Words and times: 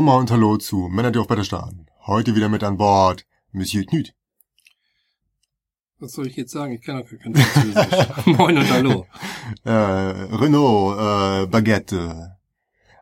Mama 0.00 0.16
und 0.16 0.30
Hallo 0.30 0.56
zu 0.56 0.88
Männer, 0.88 1.10
die 1.10 1.18
auf 1.18 1.28
Wetter 1.28 1.44
starten. 1.44 1.84
Heute 2.06 2.34
wieder 2.34 2.48
mit 2.48 2.64
an 2.64 2.78
Bord 2.78 3.26
Monsieur 3.52 3.84
Knüt. 3.84 4.14
Was 5.98 6.12
soll 6.12 6.26
ich 6.26 6.36
jetzt 6.36 6.52
sagen? 6.52 6.72
Ich 6.72 6.80
kann 6.80 6.96
doch 6.96 7.10
gar 7.10 7.18
kein 7.18 7.34
Französisch. 7.34 8.26
Moin 8.38 8.56
und 8.56 8.70
Hallo. 8.70 9.06
Äh, 9.62 9.70
Renault, 9.70 10.96
äh, 10.96 11.46
Baguette. 11.48 12.38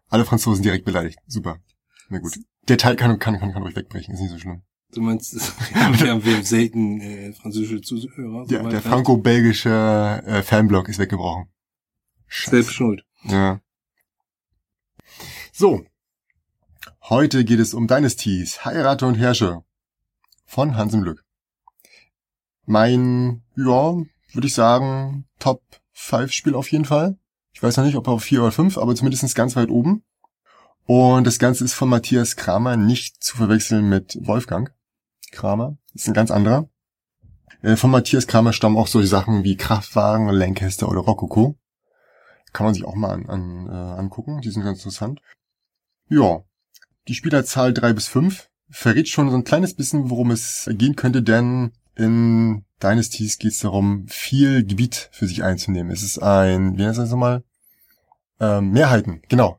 Alle 0.09 0.25
Franzosen 0.25 0.65
direkt 0.65 0.85
beleidigt. 0.85 1.21
Super. 1.29 1.61
Na 2.09 2.19
gut. 2.19 2.37
Der 2.67 2.79
Teil 2.79 2.97
kann, 2.97 3.17
kann, 3.21 3.39
kann, 3.39 3.53
kann 3.53 3.63
ruhig 3.63 3.77
wegbrechen. 3.77 4.15
Ist 4.15 4.21
nicht 4.21 4.33
so 4.33 4.39
schlimm. 4.41 4.63
Du 4.93 5.01
meinst, 5.01 5.35
wir 5.73 5.81
haben, 5.81 6.25
wir 6.25 6.35
haben 6.35 6.43
selten 6.43 7.01
äh, 7.01 7.33
französische 7.33 7.81
Zuhörer. 7.81 8.45
Der, 8.49 8.59
soweit 8.59 8.73
der 8.73 8.83
franco-belgische 8.83 10.25
äh, 10.27 10.43
Fanblock 10.43 10.89
ist 10.89 10.99
weggebrochen. 10.99 11.47
Selbst 12.29 12.73
schuld. 12.73 13.05
Ja. 13.23 13.61
So. 15.53 15.85
Heute 17.03 17.45
geht 17.45 17.61
es 17.61 17.75
um 17.75 17.87
Dynasties, 17.87 18.65
Heirate 18.65 19.07
und 19.07 19.15
Herrsche. 19.15 19.63
Von 20.45 20.77
Hans 20.77 20.95
im 20.95 21.03
Glück. 21.03 21.25
Mein, 22.65 23.43
ja, 23.57 23.95
würde 24.33 24.47
ich 24.47 24.55
sagen, 24.55 25.27
Top 25.39 25.63
5 25.93 26.33
Spiel 26.33 26.55
auf 26.55 26.71
jeden 26.71 26.85
Fall. 26.85 27.19
Ich 27.53 27.63
weiß 27.63 27.77
noch 27.77 27.85
nicht, 27.85 27.97
ob 27.97 28.09
auf 28.09 28.23
4 28.23 28.43
oder 28.43 28.53
5, 28.53 28.79
aber 28.79 28.95
zumindest 28.95 29.35
ganz 29.35 29.57
weit 29.57 29.71
oben. 29.71 30.05
Und 30.85 31.27
das 31.27 31.39
Ganze 31.39 31.65
ist 31.65 31.75
von 31.75 31.89
Matthias 31.89 32.37
Kramer, 32.37 32.77
nicht 32.77 33.23
zu 33.23 33.37
verwechseln 33.37 33.89
mit 33.89 34.19
Wolfgang 34.21 34.73
Kramer. 35.33 35.77
Das 35.93 36.03
ist 36.03 36.09
ein 36.09 36.15
ganz 36.15 36.31
anderer. 36.31 36.69
Äh, 37.63 37.77
Von 37.77 37.91
Matthias 37.91 38.27
Kramer 38.27 38.53
stammen 38.53 38.77
auch 38.77 38.87
solche 38.87 39.09
Sachen 39.09 39.45
wie 39.45 39.57
Kraftwagen, 39.57 40.29
Lancaster 40.29 40.89
oder 40.89 41.01
Rococo. 41.01 41.57
Kann 42.53 42.65
man 42.65 42.75
sich 42.75 42.85
auch 42.85 42.95
mal 42.95 43.11
an, 43.11 43.29
an, 43.29 43.67
äh, 43.69 43.99
angucken. 43.99 44.41
Die 44.41 44.51
sind 44.51 44.65
ganz 44.65 44.79
interessant. 44.79 45.21
Ja. 46.09 46.43
Die 47.09 47.15
Spielerzahl 47.15 47.73
3 47.73 47.95
bis 47.95 48.07
5 48.09 48.51
verrät 48.69 49.09
schon 49.09 49.31
so 49.31 49.37
ein 49.37 49.45
kleines 49.45 49.73
bisschen, 49.73 50.11
worum 50.11 50.31
es 50.31 50.69
gehen 50.75 50.95
könnte, 50.95 51.23
denn 51.23 51.73
in 51.97 52.67
Dynasties 52.83 53.39
geht 53.39 53.53
es 53.53 53.61
darum, 53.61 54.07
viel 54.09 54.63
Gebiet 54.63 55.09
für 55.11 55.27
sich 55.27 55.43
einzunehmen. 55.43 55.91
Es 55.91 56.03
ist 56.03 56.19
ein, 56.19 56.77
wie 56.77 56.85
heißt 56.85 56.99
das 56.99 57.11
nochmal? 57.11 57.43
Ähm, 58.41 58.73
Mehrheiten, 58.73 59.23
genau. 59.31 59.59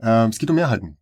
Ähm, 0.00 0.30
es 0.30 0.38
geht 0.38 0.50
um 0.50 0.56
Mehrheiten. 0.56 0.96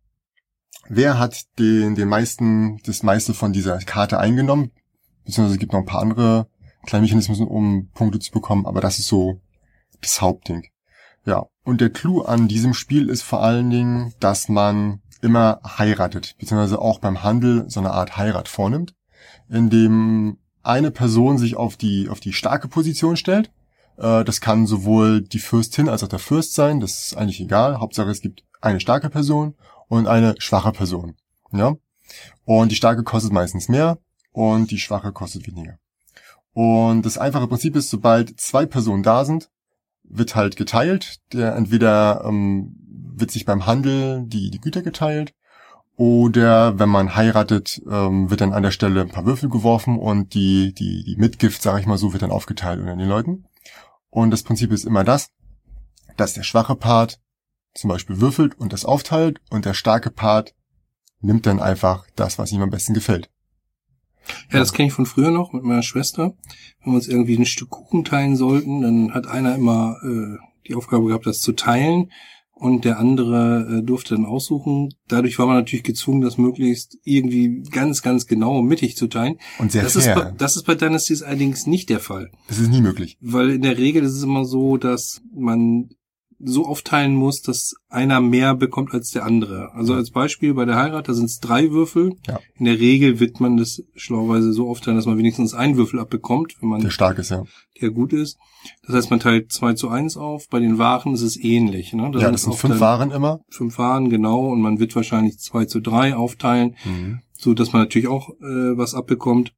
Wer 0.87 1.17
hat 1.17 1.45
den, 1.57 1.95
den 1.95 2.07
meisten, 2.07 2.77
das 2.83 3.01
meiste 3.01 3.33
von 3.33 3.51
dieser 3.51 3.79
Karte 3.79 4.19
eingenommen? 4.19 4.71
Beziehungsweise 5.25 5.55
es 5.55 5.59
gibt 5.59 5.73
noch 5.73 5.79
ein 5.79 5.85
paar 5.85 6.01
andere 6.01 6.47
kleine 6.85 7.03
Mechanismen, 7.03 7.47
um 7.47 7.89
Punkte 7.93 8.19
zu 8.19 8.31
bekommen, 8.31 8.67
aber 8.67 8.81
das 8.81 8.99
ist 8.99 9.07
so 9.07 9.41
das 9.99 10.21
Hauptding. 10.21 10.67
Ja, 11.25 11.47
und 11.63 11.81
der 11.81 11.89
Clou 11.89 12.21
an 12.21 12.47
diesem 12.47 12.75
Spiel 12.75 13.09
ist 13.09 13.23
vor 13.23 13.43
allen 13.43 13.71
Dingen, 13.71 14.13
dass 14.19 14.47
man 14.47 15.01
immer 15.21 15.59
heiratet, 15.63 16.35
beziehungsweise 16.37 16.79
auch 16.79 16.99
beim 16.99 17.23
Handel 17.23 17.65
so 17.69 17.79
eine 17.79 17.91
Art 17.91 18.17
Heirat 18.17 18.47
vornimmt, 18.47 18.93
in 19.49 19.69
dem 19.69 20.37
eine 20.63 20.91
Person 20.91 21.37
sich 21.37 21.55
auf 21.55 21.77
die, 21.77 22.09
auf 22.09 22.19
die 22.19 22.33
starke 22.33 22.67
Position 22.67 23.17
stellt. 23.17 23.51
Äh, 23.97 24.23
Das 24.23 24.41
kann 24.41 24.67
sowohl 24.67 25.21
die 25.21 25.39
Fürstin 25.39 25.89
als 25.89 26.03
auch 26.03 26.09
der 26.09 26.19
Fürst 26.19 26.53
sein, 26.53 26.79
das 26.79 27.07
ist 27.07 27.17
eigentlich 27.17 27.39
egal. 27.39 27.79
Hauptsache 27.79 28.09
es 28.09 28.21
gibt 28.21 28.43
eine 28.61 28.79
starke 28.79 29.09
Person 29.09 29.55
und 29.87 30.07
eine 30.07 30.35
schwache 30.39 30.71
Person. 30.71 31.15
Ja? 31.51 31.75
Und 32.45 32.71
die 32.71 32.75
starke 32.75 33.03
kostet 33.03 33.31
meistens 33.31 33.69
mehr 33.69 33.97
und 34.31 34.71
die 34.71 34.79
schwache 34.79 35.11
kostet 35.11 35.47
weniger. 35.47 35.79
Und 36.53 37.05
das 37.05 37.17
einfache 37.17 37.47
Prinzip 37.47 37.75
ist, 37.75 37.89
sobald 37.89 38.39
zwei 38.39 38.65
Personen 38.65 39.03
da 39.03 39.25
sind, 39.25 39.49
wird 40.03 40.35
halt 40.35 40.55
geteilt. 40.55 41.19
Der 41.33 41.55
entweder 41.55 42.23
ähm, 42.25 42.75
wird 43.19 43.31
sich 43.31 43.45
beim 43.45 43.65
Handel 43.65 44.23
die, 44.25 44.49
die 44.51 44.59
Güter 44.59 44.81
geteilt 44.81 45.33
oder 45.97 46.77
wenn 46.77 46.89
man 46.89 47.15
heiratet, 47.15 47.81
ähm, 47.89 48.29
wird 48.29 48.41
dann 48.41 48.53
an 48.53 48.61
der 48.61 48.71
Stelle 48.71 49.01
ein 49.01 49.09
paar 49.09 49.25
Würfel 49.25 49.49
geworfen 49.49 49.97
und 49.97 50.35
die, 50.35 50.71
die, 50.73 51.03
die 51.03 51.15
Mitgift, 51.17 51.61
sage 51.61 51.79
ich 51.79 51.87
mal 51.87 51.97
so, 51.97 52.13
wird 52.13 52.21
dann 52.21 52.31
aufgeteilt 52.31 52.79
unter 52.79 52.95
den 52.95 53.09
Leuten. 53.09 53.45
Und 54.11 54.29
das 54.29 54.43
Prinzip 54.43 54.71
ist 54.71 54.85
immer 54.85 55.03
das, 55.03 55.31
dass 56.15 56.35
der 56.35 56.43
schwache 56.43 56.75
Part 56.75 57.19
zum 57.73 57.89
Beispiel 57.89 58.21
würfelt 58.21 58.59
und 58.59 58.73
das 58.73 58.85
aufteilt 58.85 59.41
und 59.49 59.65
der 59.65 59.73
starke 59.73 60.11
Part 60.11 60.53
nimmt 61.19 61.47
dann 61.47 61.59
einfach 61.59 62.05
das, 62.15 62.37
was 62.37 62.51
ihm 62.51 62.61
am 62.61 62.69
besten 62.69 62.93
gefällt. 62.93 63.31
Ja, 64.51 64.59
das 64.59 64.73
kenne 64.73 64.89
ich 64.89 64.93
von 64.93 65.07
früher 65.07 65.31
noch 65.31 65.51
mit 65.51 65.63
meiner 65.63 65.83
Schwester. 65.83 66.35
Wenn 66.83 66.93
wir 66.93 66.97
uns 66.97 67.07
irgendwie 67.07 67.37
ein 67.37 67.45
Stück 67.45 67.71
Kuchen 67.71 68.05
teilen 68.05 68.35
sollten, 68.35 68.81
dann 68.81 69.13
hat 69.15 69.25
einer 69.25 69.55
immer 69.55 69.95
äh, 70.03 70.37
die 70.67 70.75
Aufgabe 70.75 71.07
gehabt, 71.07 71.25
das 71.25 71.39
zu 71.39 71.53
teilen 71.53 72.11
und 72.59 72.85
der 72.85 72.99
andere 72.99 73.79
äh, 73.79 73.83
durfte 73.83 74.15
dann 74.15 74.25
aussuchen. 74.25 74.93
Dadurch 75.07 75.37
war 75.39 75.47
man 75.47 75.57
natürlich 75.57 75.83
gezwungen, 75.83 76.21
das 76.21 76.37
möglichst 76.37 76.97
irgendwie 77.03 77.63
ganz, 77.71 78.01
ganz 78.01 78.27
genau 78.27 78.61
mittig 78.61 78.95
zu 78.97 79.07
teilen. 79.07 79.35
Und 79.59 79.71
sehr 79.71 79.83
Das 79.83 79.95
ist, 79.95 80.05
bei, 80.07 80.13
fair. 80.13 80.35
das 80.37 80.55
ist 80.55 80.63
bei 80.63 80.75
Dynasties 80.75 81.21
allerdings 81.23 81.67
nicht 81.67 81.89
der 81.89 81.99
Fall. 81.99 82.31
Das 82.47 82.59
ist 82.59 82.69
nie 82.69 82.81
möglich. 82.81 83.17
Weil 83.21 83.51
in 83.51 83.61
der 83.61 83.77
Regel 83.77 84.03
ist 84.03 84.13
es 84.13 84.23
immer 84.23 84.45
so, 84.45 84.77
dass 84.77 85.21
man 85.35 85.89
so 86.39 86.65
aufteilen 86.65 87.15
muss, 87.15 87.41
dass 87.41 87.73
einer 87.89 88.21
mehr 88.21 88.53
bekommt 88.53 88.93
als 88.93 89.09
der 89.09 89.25
andere. 89.25 89.71
Also 89.73 89.93
als 89.95 90.11
Beispiel 90.11 90.53
bei 90.53 90.65
der 90.65 90.75
Heirat, 90.75 91.07
da 91.09 91.13
sind 91.13 91.25
es 91.25 91.39
drei 91.39 91.71
Würfel. 91.71 92.15
Ja. 92.27 92.39
In 92.55 92.65
der 92.65 92.79
Regel 92.79 93.19
wird 93.19 93.39
man 93.39 93.57
das 93.57 93.81
schlauerweise 93.95 94.53
so 94.53 94.69
aufteilen, 94.69 94.97
dass 94.97 95.07
man 95.07 95.17
wenigstens 95.17 95.53
einen 95.53 95.77
Würfel 95.77 95.99
abbekommt, 95.99 96.53
wenn 96.61 96.69
man 96.69 96.81
Der 96.81 96.91
stark 96.91 97.17
ist, 97.17 97.31
ja. 97.31 97.43
der 97.81 97.89
gut 97.89 98.13
ist. 98.13 98.37
Das 98.85 98.95
heißt, 98.95 99.09
man 99.09 99.19
teilt 99.19 99.51
zwei 99.51 99.73
zu 99.73 99.89
eins 99.89 100.15
auf. 100.17 100.47
Bei 100.49 100.59
den 100.59 100.77
Waren 100.77 101.13
ist 101.13 101.21
es 101.21 101.37
ähnlich. 101.37 101.93
Ne? 101.93 102.11
Da 102.13 102.19
Ja, 102.19 102.31
das 102.31 102.43
sind 102.43 102.55
fünf 102.55 102.79
Waren 102.79 103.11
immer. 103.11 103.39
Fünf 103.49 103.77
Waren, 103.77 104.09
genau. 104.09 104.47
Und 104.47 104.61
man 104.61 104.79
wird 104.79 104.95
wahrscheinlich 104.95 105.39
zwei 105.39 105.65
zu 105.65 105.79
drei 105.79 106.15
aufteilen 106.15 106.75
Mhm. 106.85 107.19
so 107.33 107.53
dass 107.53 107.73
man 107.73 107.83
natürlich 107.83 108.07
auch 108.07 108.29
äh, 108.29 108.77
was 108.77 108.93
abbekommt. 108.93 109.53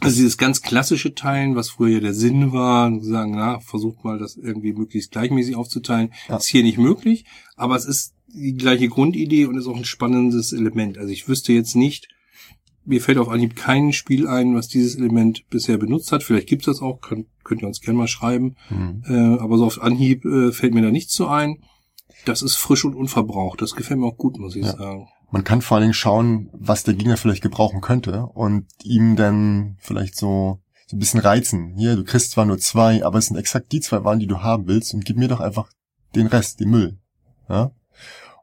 Also 0.00 0.16
dieses 0.16 0.36
ganz 0.38 0.62
klassische 0.62 1.14
Teilen, 1.14 1.54
was 1.54 1.70
früher 1.70 1.90
ja 1.94 2.00
der 2.00 2.14
Sinn 2.14 2.52
war, 2.52 2.90
sagen, 3.02 3.32
na, 3.36 3.60
versucht 3.60 4.04
mal 4.04 4.18
das 4.18 4.36
irgendwie 4.36 4.72
möglichst 4.72 5.12
gleichmäßig 5.12 5.54
aufzuteilen, 5.54 6.12
Ja. 6.28 6.36
ist 6.38 6.46
hier 6.46 6.62
nicht 6.64 6.78
möglich, 6.78 7.24
aber 7.56 7.76
es 7.76 7.84
ist 7.84 8.14
die 8.26 8.54
gleiche 8.54 8.88
Grundidee 8.88 9.44
und 9.46 9.56
ist 9.56 9.66
auch 9.66 9.76
ein 9.76 9.84
spannendes 9.84 10.52
Element. 10.52 10.98
Also 10.98 11.12
ich 11.12 11.28
wüsste 11.28 11.52
jetzt 11.52 11.76
nicht, 11.76 12.08
mir 12.84 13.00
fällt 13.00 13.18
auf 13.18 13.28
Anhieb 13.28 13.54
kein 13.54 13.92
Spiel 13.92 14.26
ein, 14.26 14.56
was 14.56 14.66
dieses 14.66 14.96
Element 14.96 15.44
bisher 15.50 15.78
benutzt 15.78 16.10
hat. 16.10 16.24
Vielleicht 16.24 16.48
gibt 16.48 16.62
es 16.62 16.66
das 16.66 16.82
auch, 16.82 17.00
könnt, 17.00 17.26
könnt 17.44 17.62
ihr 17.62 17.68
uns 17.68 17.80
gerne 17.80 17.98
mal 17.98 18.08
schreiben. 18.08 18.56
Mhm. 18.70 19.04
Äh, 19.06 19.38
aber 19.40 19.56
so 19.58 19.66
auf 19.66 19.80
Anhieb 19.82 20.24
äh, 20.24 20.50
fällt 20.50 20.74
mir 20.74 20.82
da 20.82 20.90
nichts 20.90 21.14
so 21.14 21.28
ein. 21.28 21.58
Das 22.24 22.42
ist 22.42 22.56
frisch 22.56 22.84
und 22.84 22.94
unverbraucht. 22.96 23.62
Das 23.62 23.76
gefällt 23.76 24.00
mir 24.00 24.06
auch 24.06 24.16
gut, 24.16 24.38
muss 24.38 24.56
ich 24.56 24.64
Ja. 24.64 24.72
sagen. 24.76 25.06
Man 25.32 25.44
kann 25.44 25.62
vor 25.62 25.76
allen 25.76 25.84
Dingen 25.84 25.94
schauen, 25.94 26.50
was 26.52 26.84
der 26.84 26.94
Gegner 26.94 27.16
vielleicht 27.16 27.42
gebrauchen 27.42 27.80
könnte 27.80 28.26
und 28.26 28.66
ihm 28.84 29.16
dann 29.16 29.76
vielleicht 29.80 30.14
so, 30.14 30.60
so 30.86 30.96
ein 30.96 31.00
bisschen 31.00 31.20
reizen. 31.20 31.74
Hier, 31.76 31.96
du 31.96 32.04
kriegst 32.04 32.32
zwar 32.32 32.44
nur 32.44 32.58
zwei, 32.58 33.04
aber 33.04 33.18
es 33.18 33.26
sind 33.26 33.38
exakt 33.38 33.72
die 33.72 33.80
zwei 33.80 34.04
Waren, 34.04 34.20
die 34.20 34.26
du 34.26 34.42
haben 34.42 34.66
willst 34.68 34.92
und 34.92 35.04
gib 35.06 35.16
mir 35.16 35.28
doch 35.28 35.40
einfach 35.40 35.70
den 36.14 36.26
Rest, 36.26 36.60
den 36.60 36.68
Müll. 36.70 36.98
Ja? 37.48 37.72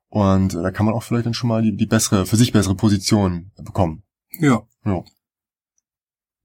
Und 0.09 0.55
äh, 0.55 0.63
da 0.63 0.71
kann 0.71 0.87
man 0.87 0.95
auch 0.95 1.03
vielleicht 1.03 1.27
dann 1.27 1.35
schon 1.35 1.47
mal 1.47 1.61
die, 1.61 1.77
die 1.77 1.85
bessere, 1.85 2.25
für 2.25 2.37
sich 2.37 2.51
bessere 2.51 2.73
Position 2.75 3.51
bekommen. 3.63 4.01
Ja. 4.39 4.63
Ja. 4.83 5.03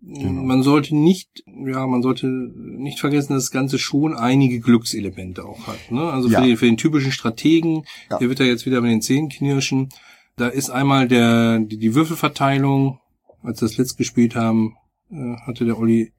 Genau. 0.06 0.42
Man 0.42 0.62
sollte 0.62 0.94
nicht, 0.94 1.42
ja, 1.46 1.86
man 1.86 2.02
sollte 2.02 2.26
nicht 2.26 3.00
vergessen, 3.00 3.32
dass 3.32 3.44
das 3.44 3.50
Ganze 3.50 3.78
schon 3.78 4.14
einige 4.14 4.60
Glückselemente 4.60 5.46
auch 5.46 5.66
hat. 5.66 5.90
Ne? 5.90 6.02
Also 6.02 6.28
Ja. 6.28 6.40
für, 6.40 6.46
den, 6.46 6.56
für 6.58 6.66
den 6.66 6.76
typischen 6.76 7.12
Strategen, 7.12 7.84
Ja. 8.10 8.18
der 8.18 8.28
wird 8.28 8.40
da 8.40 8.44
jetzt 8.44 8.66
wieder 8.66 8.82
mit 8.82 8.90
den 8.90 9.00
Zähnen 9.00 9.30
knirschen. 9.30 9.88
Da 10.36 10.48
ist 10.48 10.70
einmal 10.70 11.08
der 11.08 11.60
die, 11.60 11.78
die 11.78 11.94
Würfelverteilung. 11.94 13.00
Als 13.42 13.60
wir 13.60 13.68
das 13.68 13.76
letzt 13.76 13.98
gespielt 13.98 14.34
haben, 14.36 14.76
äh, 15.10 15.36
hatte 15.46 15.64
der 15.64 15.78
Olli 15.78 16.12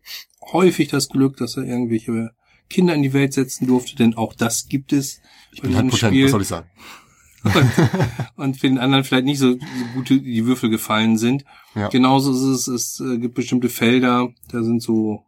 häufig 0.51 0.89
das 0.89 1.09
Glück, 1.09 1.37
dass 1.37 1.57
er 1.57 1.63
irgendwelche 1.63 2.31
Kinder 2.69 2.93
in 2.93 3.01
die 3.01 3.13
Welt 3.13 3.33
setzen 3.33 3.67
durfte, 3.67 3.95
denn 3.95 4.15
auch 4.15 4.33
das 4.33 4.67
gibt 4.67 4.93
es 4.93 5.21
Ich 5.51 5.61
bin 5.61 5.75
halt 5.75 5.89
potent, 5.89 6.11
Spiel 6.11 6.25
was 6.25 6.31
soll 6.31 6.41
ich 6.41 6.47
sagen? 6.47 6.69
und 8.35 8.57
für 8.57 8.67
den 8.67 8.79
anderen 8.79 9.03
vielleicht 9.03 9.25
nicht 9.25 9.37
so, 9.37 9.51
so 9.51 9.85
gut 9.93 10.09
die 10.09 10.45
Würfel 10.45 10.69
gefallen 10.69 11.17
sind. 11.17 11.45
Ja. 11.75 11.89
Genauso 11.89 12.31
ist 12.31 12.67
es, 12.67 12.67
es 12.67 12.99
äh, 12.99 13.19
gibt 13.19 13.35
bestimmte 13.35 13.69
Felder, 13.69 14.29
da 14.49 14.63
sind 14.63 14.81
so 14.81 15.25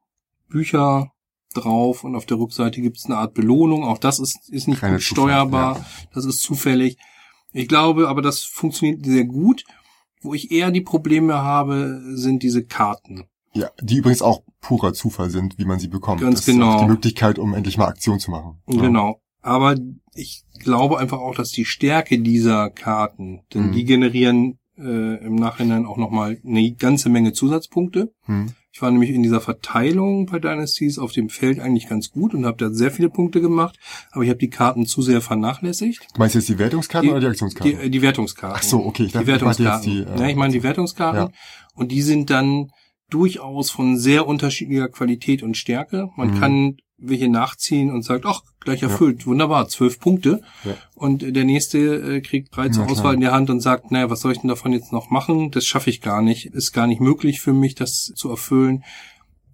Bücher 0.49 1.11
drauf 1.53 2.03
und 2.03 2.15
auf 2.15 2.25
der 2.25 2.39
Rückseite 2.39 2.81
gibt 2.81 2.97
es 2.97 3.05
eine 3.05 3.17
Art 3.17 3.33
Belohnung. 3.33 3.83
Auch 3.83 3.97
das 3.97 4.19
ist, 4.19 4.49
ist 4.49 4.67
nicht 4.67 4.81
Keine 4.81 4.95
gut 4.95 5.03
Zufall, 5.03 5.29
steuerbar, 5.29 5.85
das 6.13 6.25
ist 6.25 6.41
zufällig. 6.41 6.97
Ich 7.53 7.67
glaube 7.67 8.07
aber, 8.07 8.21
das 8.21 8.43
funktioniert 8.43 9.05
sehr 9.05 9.25
gut. 9.25 9.63
Wo 10.21 10.33
ich 10.33 10.51
eher 10.51 10.71
die 10.71 10.81
Probleme 10.81 11.35
habe, 11.35 12.01
sind 12.15 12.41
diese 12.43 12.65
Karten. 12.65 13.25
Ja, 13.53 13.69
die 13.81 13.97
übrigens 13.97 14.21
auch 14.21 14.41
purer 14.61 14.93
Zufall 14.93 15.29
sind, 15.29 15.57
wie 15.57 15.65
man 15.65 15.79
sie 15.79 15.87
bekommt. 15.87 16.21
Ganz 16.21 16.39
das 16.39 16.47
ist 16.47 16.53
genau. 16.53 16.73
auch 16.73 16.81
die 16.81 16.87
Möglichkeit, 16.89 17.39
um 17.39 17.53
endlich 17.53 17.77
mal 17.77 17.87
Aktion 17.87 18.19
zu 18.19 18.31
machen. 18.31 18.61
Ja. 18.67 18.81
Genau. 18.81 19.21
Aber 19.41 19.75
ich 20.15 20.43
glaube 20.59 20.97
einfach 20.97 21.19
auch, 21.19 21.35
dass 21.35 21.51
die 21.51 21.65
Stärke 21.65 22.19
dieser 22.19 22.69
Karten, 22.69 23.41
denn 23.53 23.67
Mhm. 23.67 23.71
die 23.71 23.85
generieren 23.85 24.59
äh, 24.77 25.25
im 25.25 25.35
Nachhinein 25.35 25.85
auch 25.85 25.97
nochmal 25.97 26.39
eine 26.45 26.71
ganze 26.73 27.09
Menge 27.09 27.33
Zusatzpunkte. 27.33 28.11
Hm. 28.25 28.53
Ich 28.77 28.81
war 28.83 28.91
nämlich 28.91 29.09
in 29.09 29.23
dieser 29.23 29.41
Verteilung 29.41 30.27
bei 30.27 30.37
Dynasties 30.37 30.99
auf 30.99 31.11
dem 31.11 31.29
Feld 31.29 31.59
eigentlich 31.59 31.89
ganz 31.89 32.11
gut 32.11 32.35
und 32.35 32.45
habe 32.45 32.57
da 32.57 32.69
sehr 32.71 32.91
viele 32.91 33.09
Punkte 33.09 33.41
gemacht, 33.41 33.75
aber 34.11 34.23
ich 34.23 34.29
habe 34.29 34.37
die 34.37 34.51
Karten 34.51 34.85
zu 34.85 35.01
sehr 35.01 35.19
vernachlässigt. 35.19 36.05
Du 36.13 36.19
meinst 36.19 36.35
jetzt 36.35 36.47
die 36.47 36.59
Wertungskarten 36.59 37.07
Die- 37.09 37.11
oder 37.11 37.21
die 37.21 37.25
Aktionskarten? 37.25 37.79
Die, 37.81 37.89
die 37.89 38.01
Wertungskarten. 38.03 38.55
Ach 38.59 38.61
so, 38.63 38.85
okay, 38.85 39.05
ich 39.05 39.13
dachte, 39.13 39.25
die 39.25 39.31
ich 39.31 39.41
meinte 39.41 39.63
jetzt 39.63 39.83
Wertungskarten. 39.83 39.91
die, 39.91 40.01
äh, 40.03 40.19
ja, 40.19 40.29
ich 40.29 40.35
meine 40.35 40.53
die 40.53 40.61
Wertungskarten. 40.61 41.21
Ja. 41.21 41.29
Und 41.73 41.91
die 41.91 42.03
sind 42.03 42.29
dann 42.29 42.67
durchaus 43.09 43.71
von 43.71 43.97
sehr 43.97 44.27
unterschiedlicher 44.27 44.89
Qualität 44.89 45.41
und 45.41 45.57
Stärke. 45.57 46.09
Man 46.15 46.35
Mhm. 46.35 46.39
kann 46.39 46.77
welche 46.97 47.29
nachziehen 47.29 47.91
und 47.91 48.03
sagt, 48.03 48.25
ach, 48.25 48.41
gleich 48.59 48.81
erfüllt, 48.83 49.27
wunderbar, 49.27 49.67
zwölf 49.69 49.99
Punkte. 49.99 50.41
Ja. 50.63 50.73
Und 50.95 51.21
der 51.35 51.43
nächste 51.45 51.77
äh, 51.77 52.21
kriegt 52.21 52.55
drei 52.55 52.69
zur. 52.69 52.89
Auswahl 52.89 53.13
in 53.13 53.21
der 53.21 53.31
Hand 53.33 53.49
und 53.49 53.59
sagt, 53.61 53.91
naja, 53.91 54.09
was 54.09 54.21
soll 54.21 54.31
ich 54.31 54.39
denn 54.39 54.47
davon 54.49 54.73
jetzt 54.73 54.91
noch 54.91 55.09
machen? 55.09 55.51
Das 55.51 55.65
schaffe 55.65 55.89
ich 55.89 56.01
gar 56.01 56.21
nicht. 56.21 56.47
Ist 56.47 56.71
gar 56.73 56.87
nicht 56.87 56.99
möglich 57.01 57.39
für 57.39 57.53
mich, 57.53 57.75
das 57.75 58.11
zu 58.15 58.29
erfüllen. 58.29 58.83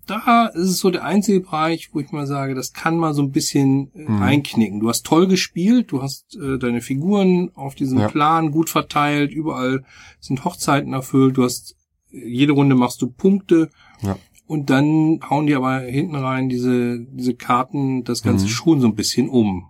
Da 0.06 0.48
ist 0.48 0.70
es 0.70 0.78
so 0.80 0.90
der 0.90 1.06
einzige 1.06 1.40
Bereich, 1.40 1.90
wo 1.94 2.00
ich 2.02 2.12
mal 2.12 2.28
sage, 2.28 2.56
das 2.56 2.74
kann 2.74 2.98
mal 2.98 3.14
so 3.14 3.22
ein 3.22 3.32
bisschen 3.32 3.90
äh, 3.96 4.10
Mhm. 4.10 4.22
einknicken. 4.22 4.80
Du 4.82 4.90
hast 4.90 5.06
toll 5.06 5.28
gespielt, 5.28 5.92
du 5.92 6.02
hast 6.02 6.36
äh, 6.36 6.58
deine 6.60 6.82
Figuren 6.82 7.52
auf 7.56 7.76
diesem 7.76 8.00
Ja. 8.00 8.08
Plan 8.10 8.52
gut 8.52 8.70
verteilt, 8.70 9.32
überall 9.32 9.84
sind 10.20 10.44
Hochzeiten 10.44 10.92
erfüllt, 10.94 11.38
du 11.38 11.44
hast 11.44 11.76
jede 12.12 12.52
Runde 12.54 12.76
machst 12.76 13.02
du 13.02 13.08
Punkte 13.08 13.70
Ja. 14.02 14.18
Und 14.48 14.70
dann 14.70 15.20
hauen 15.30 15.48
die 15.48 15.56
aber 15.56 15.80
hinten 15.82 16.16
rein 16.16 16.50
diese 16.50 17.00
diese 17.12 17.34
Karten 17.36 18.04
das 18.04 18.22
ganze 18.24 18.46
Mhm. 18.46 18.50
schon 18.50 18.82
so 18.82 18.88
ein 18.88 18.96
bisschen 18.96 19.30
um. 19.30 19.68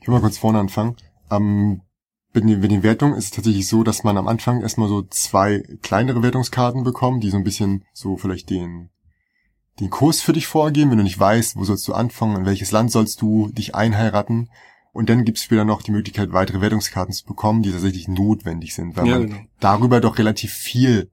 Ich 0.00 0.08
will 0.08 0.14
mal 0.14 0.20
kurz 0.20 0.38
vorne 0.38 0.58
anfangen. 0.58 0.96
Ähm, 1.30 1.80
bei 2.32 2.40
den, 2.40 2.60
bei 2.60 2.68
den 2.68 2.82
Wertungen 2.82 3.14
ist 3.16 3.24
es 3.26 3.30
tatsächlich 3.30 3.68
so, 3.68 3.82
dass 3.84 4.02
man 4.04 4.16
am 4.16 4.28
Anfang 4.28 4.60
erstmal 4.60 4.88
so 4.88 5.02
zwei 5.02 5.62
kleinere 5.82 6.22
Wertungskarten 6.22 6.84
bekommt, 6.84 7.22
die 7.24 7.30
so 7.30 7.36
ein 7.36 7.44
bisschen 7.44 7.84
so 7.92 8.16
vielleicht 8.16 8.50
den, 8.50 8.90
den 9.80 9.90
Kurs 9.90 10.20
für 10.20 10.32
dich 10.32 10.46
vorgeben, 10.46 10.90
wenn 10.90 10.98
du 10.98 11.04
nicht 11.04 11.18
weißt, 11.18 11.56
wo 11.56 11.64
sollst 11.64 11.86
du 11.88 11.94
anfangen, 11.94 12.36
in 12.36 12.44
welches 12.46 12.70
Land 12.70 12.90
sollst 12.92 13.20
du 13.22 13.48
dich 13.52 13.74
einheiraten. 13.74 14.50
Und 14.92 15.08
dann 15.08 15.24
gibt 15.24 15.38
es 15.38 15.50
wieder 15.50 15.64
noch 15.64 15.82
die 15.82 15.90
Möglichkeit, 15.92 16.32
weitere 16.32 16.60
Wertungskarten 16.60 17.12
zu 17.14 17.24
bekommen, 17.24 17.62
die 17.62 17.72
tatsächlich 17.72 18.08
notwendig 18.08 18.74
sind, 18.74 18.96
weil 18.96 19.06
Ja, 19.06 19.18
man 19.18 19.26
genau. 19.28 19.40
darüber 19.60 20.00
doch 20.00 20.18
relativ 20.18 20.52
viel 20.52 21.10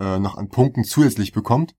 äh, 0.00 0.18
noch 0.18 0.36
an 0.36 0.48
Punkten 0.48 0.84
zusätzlich 0.84 1.32
bekommt. 1.32 1.74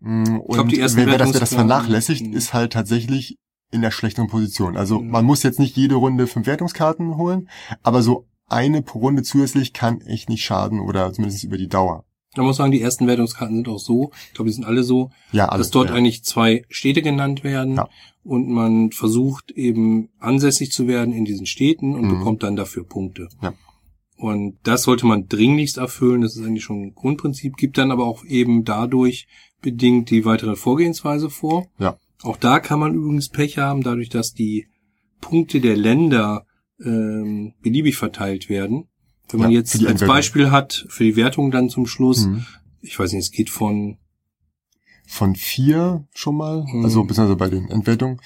Mm, 0.00 0.36
Und 0.38 0.54
glaub, 0.54 0.68
die 0.68 0.78
ersten 0.80 0.98
wer, 0.98 1.06
wer, 1.06 1.18
das, 1.18 1.32
wer 1.32 1.40
das 1.40 1.54
vernachlässigt, 1.54 2.26
ist 2.26 2.52
halt 2.54 2.72
tatsächlich 2.72 3.38
in 3.72 3.80
der 3.82 3.90
schlechteren 3.90 4.28
Position. 4.28 4.76
Also 4.76 5.00
Mhm. 5.00 5.10
man 5.10 5.24
muss 5.24 5.42
jetzt 5.42 5.58
nicht 5.58 5.76
jede 5.76 5.96
Runde 5.96 6.26
fünf 6.26 6.46
Wertungskarten 6.46 7.16
holen, 7.16 7.48
aber 7.82 8.02
so 8.02 8.26
eine 8.48 8.82
pro 8.82 9.00
Runde 9.00 9.22
zusätzlich 9.24 9.72
kann 9.72 10.00
echt 10.02 10.28
nicht 10.28 10.44
schaden 10.44 10.78
oder 10.80 11.12
zumindest 11.12 11.42
über 11.44 11.58
die 11.58 11.68
Dauer. 11.68 12.04
Man 12.36 12.46
muss 12.46 12.58
sagen, 12.58 12.70
die 12.70 12.82
ersten 12.82 13.06
Wertungskarten 13.06 13.56
sind 13.56 13.68
auch 13.68 13.78
so, 13.78 14.10
ich 14.28 14.34
glaube, 14.34 14.50
die 14.50 14.54
sind 14.54 14.64
alle 14.66 14.82
so, 14.82 15.10
Ja, 15.32 15.48
alles. 15.48 15.68
dass 15.68 15.70
dort 15.72 15.88
ja. 15.88 15.94
eigentlich 15.96 16.22
zwei 16.22 16.64
Städte 16.68 17.00
genannt 17.02 17.42
werden 17.44 17.76
Ja. 17.76 17.88
und 18.22 18.48
man 18.48 18.92
versucht 18.92 19.50
eben 19.52 20.10
ansässig 20.20 20.70
zu 20.70 20.86
werden 20.86 21.14
in 21.14 21.24
diesen 21.24 21.46
Städten 21.46 21.94
und 21.94 22.02
Mhm. 22.04 22.18
bekommt 22.18 22.42
dann 22.42 22.54
dafür 22.54 22.84
Punkte. 22.84 23.28
Ja. 23.42 23.54
Und 24.18 24.58
das 24.62 24.82
sollte 24.84 25.06
man 25.06 25.28
dringlichst 25.28 25.76
erfüllen, 25.78 26.20
das 26.22 26.36
ist 26.36 26.44
eigentlich 26.46 26.64
schon 26.64 26.82
ein 26.82 26.94
Grundprinzip, 26.94 27.56
gibt 27.56 27.76
dann 27.78 27.90
aber 27.90 28.04
auch 28.06 28.24
eben 28.24 28.64
dadurch 28.64 29.26
bedingt 29.66 30.10
die 30.10 30.24
weitere 30.24 30.54
Vorgehensweise 30.54 31.28
vor. 31.28 31.66
Ja. 31.80 31.98
Auch 32.22 32.36
da 32.36 32.60
kann 32.60 32.78
man 32.78 32.94
übrigens 32.94 33.28
Pech 33.28 33.58
haben, 33.58 33.82
dadurch, 33.82 34.08
dass 34.10 34.32
die 34.32 34.68
Punkte 35.20 35.60
der 35.60 35.76
Länder 35.76 36.46
ähm, 36.84 37.52
beliebig 37.62 37.96
verteilt 37.96 38.48
werden. 38.48 38.84
Wenn 39.28 39.40
man 39.40 39.50
Ja, 39.50 39.58
jetzt 39.58 39.84
als. 39.84 40.06
Beispiel 40.06 40.50
hat, 40.52 40.86
für 40.88 41.02
die 41.02 41.16
Wertung 41.16 41.50
dann 41.50 41.68
zum 41.68 41.86
Schluss, 41.88 42.26
Mhm. 42.26 42.46
ich 42.80 42.96
weiß 42.96 43.12
nicht, 43.12 43.22
es 43.24 43.30
geht 43.32 43.50
von 43.50 43.98
Von 45.08 45.36
vier 45.36 46.04
schon 46.14 46.36
mal, 46.36 46.64
Mhm. 46.66 46.84
also 46.84 47.04
beziehungsweise 47.04 47.36
bei 47.36 47.48
den 47.48 47.68
Entwertungen. 47.70 48.20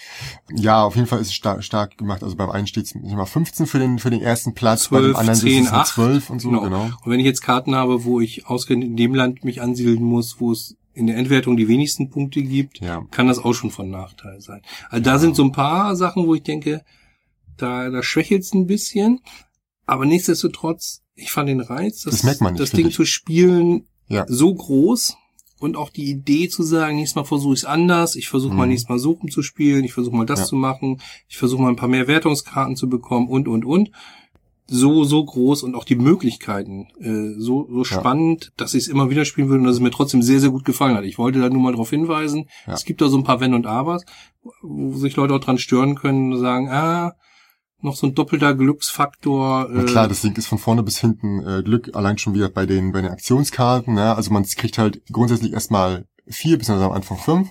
Ja, 0.54 0.82
auf 0.82 0.96
jeden 0.96 1.06
Fall 1.06 1.20
ist 1.20 1.26
es 1.28 1.34
stark, 1.34 1.62
stark 1.62 1.98
gemacht. 1.98 2.22
Also 2.22 2.36
beim 2.36 2.48
einen 2.48 2.66
steht 2.66 2.84
es 2.86 2.92
immer 2.92 3.26
15 3.26 3.66
für 3.66 3.78
den, 3.78 3.98
für 3.98 4.08
den 4.08 4.22
ersten 4.22 4.54
Platz, 4.54 4.88
bei 4.88 4.96
12, 4.98 5.06
dem 5.12 5.16
anderen 5.16 5.38
10, 5.38 5.48
ist 5.60 5.66
es 5.66 5.72
nur 5.72 5.80
8. 5.80 5.88
12 5.94 6.30
und 6.30 6.38
so, 6.40 6.48
Genau. 6.48 6.62
genau. 6.62 6.84
Und 6.84 7.12
wenn 7.12 7.20
ich 7.20 7.26
jetzt 7.26 7.42
Karten 7.42 7.74
habe, 7.74 8.04
wo 8.04 8.20
ich 8.22 8.46
ausgerechnet 8.46 8.88
in 8.88 8.96
dem 8.96 9.14
Land 9.14 9.44
mich 9.44 9.60
ansiedeln 9.60 10.02
muss, 10.02 10.40
wo 10.40 10.52
es 10.52 10.76
in 10.92 11.06
der 11.06 11.16
Endwertung 11.16 11.56
die 11.56 11.68
wenigsten 11.68 12.10
Punkte 12.10 12.42
gibt, 12.42 12.80
Ja. 12.80 13.04
kann 13.10 13.28
das 13.28 13.38
auch 13.38 13.52
schon 13.54 13.70
von 13.70 13.90
Nachteil 13.90 14.40
sein. 14.40 14.62
Also 14.88 15.02
da 15.04 15.18
sind 15.18 15.36
so 15.36 15.44
ein 15.44 15.52
paar 15.52 15.94
Sachen, 15.96 16.26
wo 16.26 16.34
ich 16.34 16.42
denke, 16.42 16.84
da, 17.56 17.88
da 17.90 18.02
schwächelt 18.02 18.42
es 18.42 18.52
ein 18.54 18.66
bisschen. 18.66 19.20
Aber 19.86 20.04
nichtsdestotrotz, 20.06 21.02
ich 21.14 21.30
fand 21.32 21.48
den 21.48 21.60
Reiz, 21.60 22.02
das, 22.02 22.14
Das 22.14 22.22
merkt 22.24 22.40
man 22.40 22.52
nicht, 22.54 22.62
das 22.62 22.70
Ding 22.70 22.88
ich. 22.88 22.94
zu 22.94 23.04
spielen, 23.04 23.86
Ja. 24.08 24.24
so 24.28 24.54
groß. 24.54 25.16
Und 25.58 25.76
auch 25.76 25.90
die 25.90 26.08
Idee 26.08 26.48
zu 26.48 26.62
sagen, 26.62 26.96
nächstes 26.96 27.16
Mal 27.16 27.24
versuche 27.24 27.52
ich 27.52 27.60
es 27.60 27.64
anders, 27.66 28.16
ich 28.16 28.28
versuche 28.30 28.54
mal 28.54 28.64
Mhm. 28.64 28.70
nächstes 28.70 28.88
Mal 28.88 28.98
so 28.98 29.10
rumzuspielen, 29.12 29.84
ich 29.84 29.92
versuche 29.92 30.16
mal 30.16 30.24
das 30.24 30.40
Ja. 30.40 30.46
zu 30.46 30.56
machen, 30.56 31.02
ich 31.28 31.36
versuche 31.36 31.60
mal 31.62 31.68
ein 31.68 31.76
paar 31.76 31.88
mehr 31.88 32.08
Wertungskarten 32.08 32.76
zu 32.76 32.88
bekommen 32.88 33.28
und, 33.28 33.46
und, 33.46 33.64
und. 33.66 33.90
So, 34.72 35.02
so 35.02 35.24
groß 35.24 35.64
und 35.64 35.74
auch 35.74 35.84
die 35.84 35.96
Möglichkeiten 35.96 36.86
äh, 37.00 37.34
so, 37.40 37.66
so 37.68 37.82
spannend, 37.82 38.52
dass 38.56 38.74
ich 38.74 38.84
es 38.84 38.88
immer 38.88 39.10
wieder 39.10 39.24
spielen 39.24 39.48
würde 39.48 39.62
und 39.62 39.66
dass 39.66 39.74
es 39.76 39.80
mir 39.82 39.90
trotzdem 39.90 40.22
sehr, 40.22 40.38
sehr 40.38 40.50
gut 40.50 40.64
gefallen 40.64 40.96
hat. 40.96 41.04
Ich 41.04 41.18
wollte 41.18 41.40
da 41.40 41.48
nur 41.48 41.60
mal 41.60 41.72
darauf 41.72 41.90
hinweisen, 41.90 42.46
Ja. 42.68 42.74
es 42.74 42.84
gibt 42.84 43.00
da 43.00 43.08
so 43.08 43.16
ein 43.18 43.24
paar 43.24 43.40
Wenn 43.40 43.54
und 43.54 43.66
Abers, 43.66 44.04
wo 44.62 44.92
sich 44.96 45.16
Leute 45.16 45.34
auch 45.34 45.40
dran 45.40 45.58
stören 45.58 45.96
können 45.96 46.32
und 46.32 46.38
sagen, 46.38 46.68
ah, 46.68 47.14
noch 47.82 47.96
so 47.96 48.06
ein 48.06 48.14
doppelter 48.14 48.54
Glücksfaktor. 48.54 49.66
Na 49.70 49.82
äh, 49.82 49.86
klar, 49.86 50.06
das 50.06 50.20
Ding 50.20 50.36
ist 50.36 50.46
von 50.46 50.58
vorne 50.58 50.82
bis 50.82 51.00
hinten 51.00 51.40
äh, 51.44 51.62
Glück, 51.64 51.90
allein 51.94 52.18
schon 52.18 52.34
wieder 52.34 52.48
bei 52.48 52.66
den, 52.66 52.92
bei 52.92 53.00
den 53.00 53.10
Aktionskarten. 53.10 53.96
Ja? 53.96 54.14
Also 54.14 54.32
man 54.32 54.44
kriegt 54.44 54.78
halt 54.78 55.02
grundsätzlich 55.10 55.52
erstmal 55.52 56.04
vier, 56.28 56.58
bis 56.58 56.70
am 56.70 56.92
Anfang 56.92 57.18
fünf. 57.18 57.48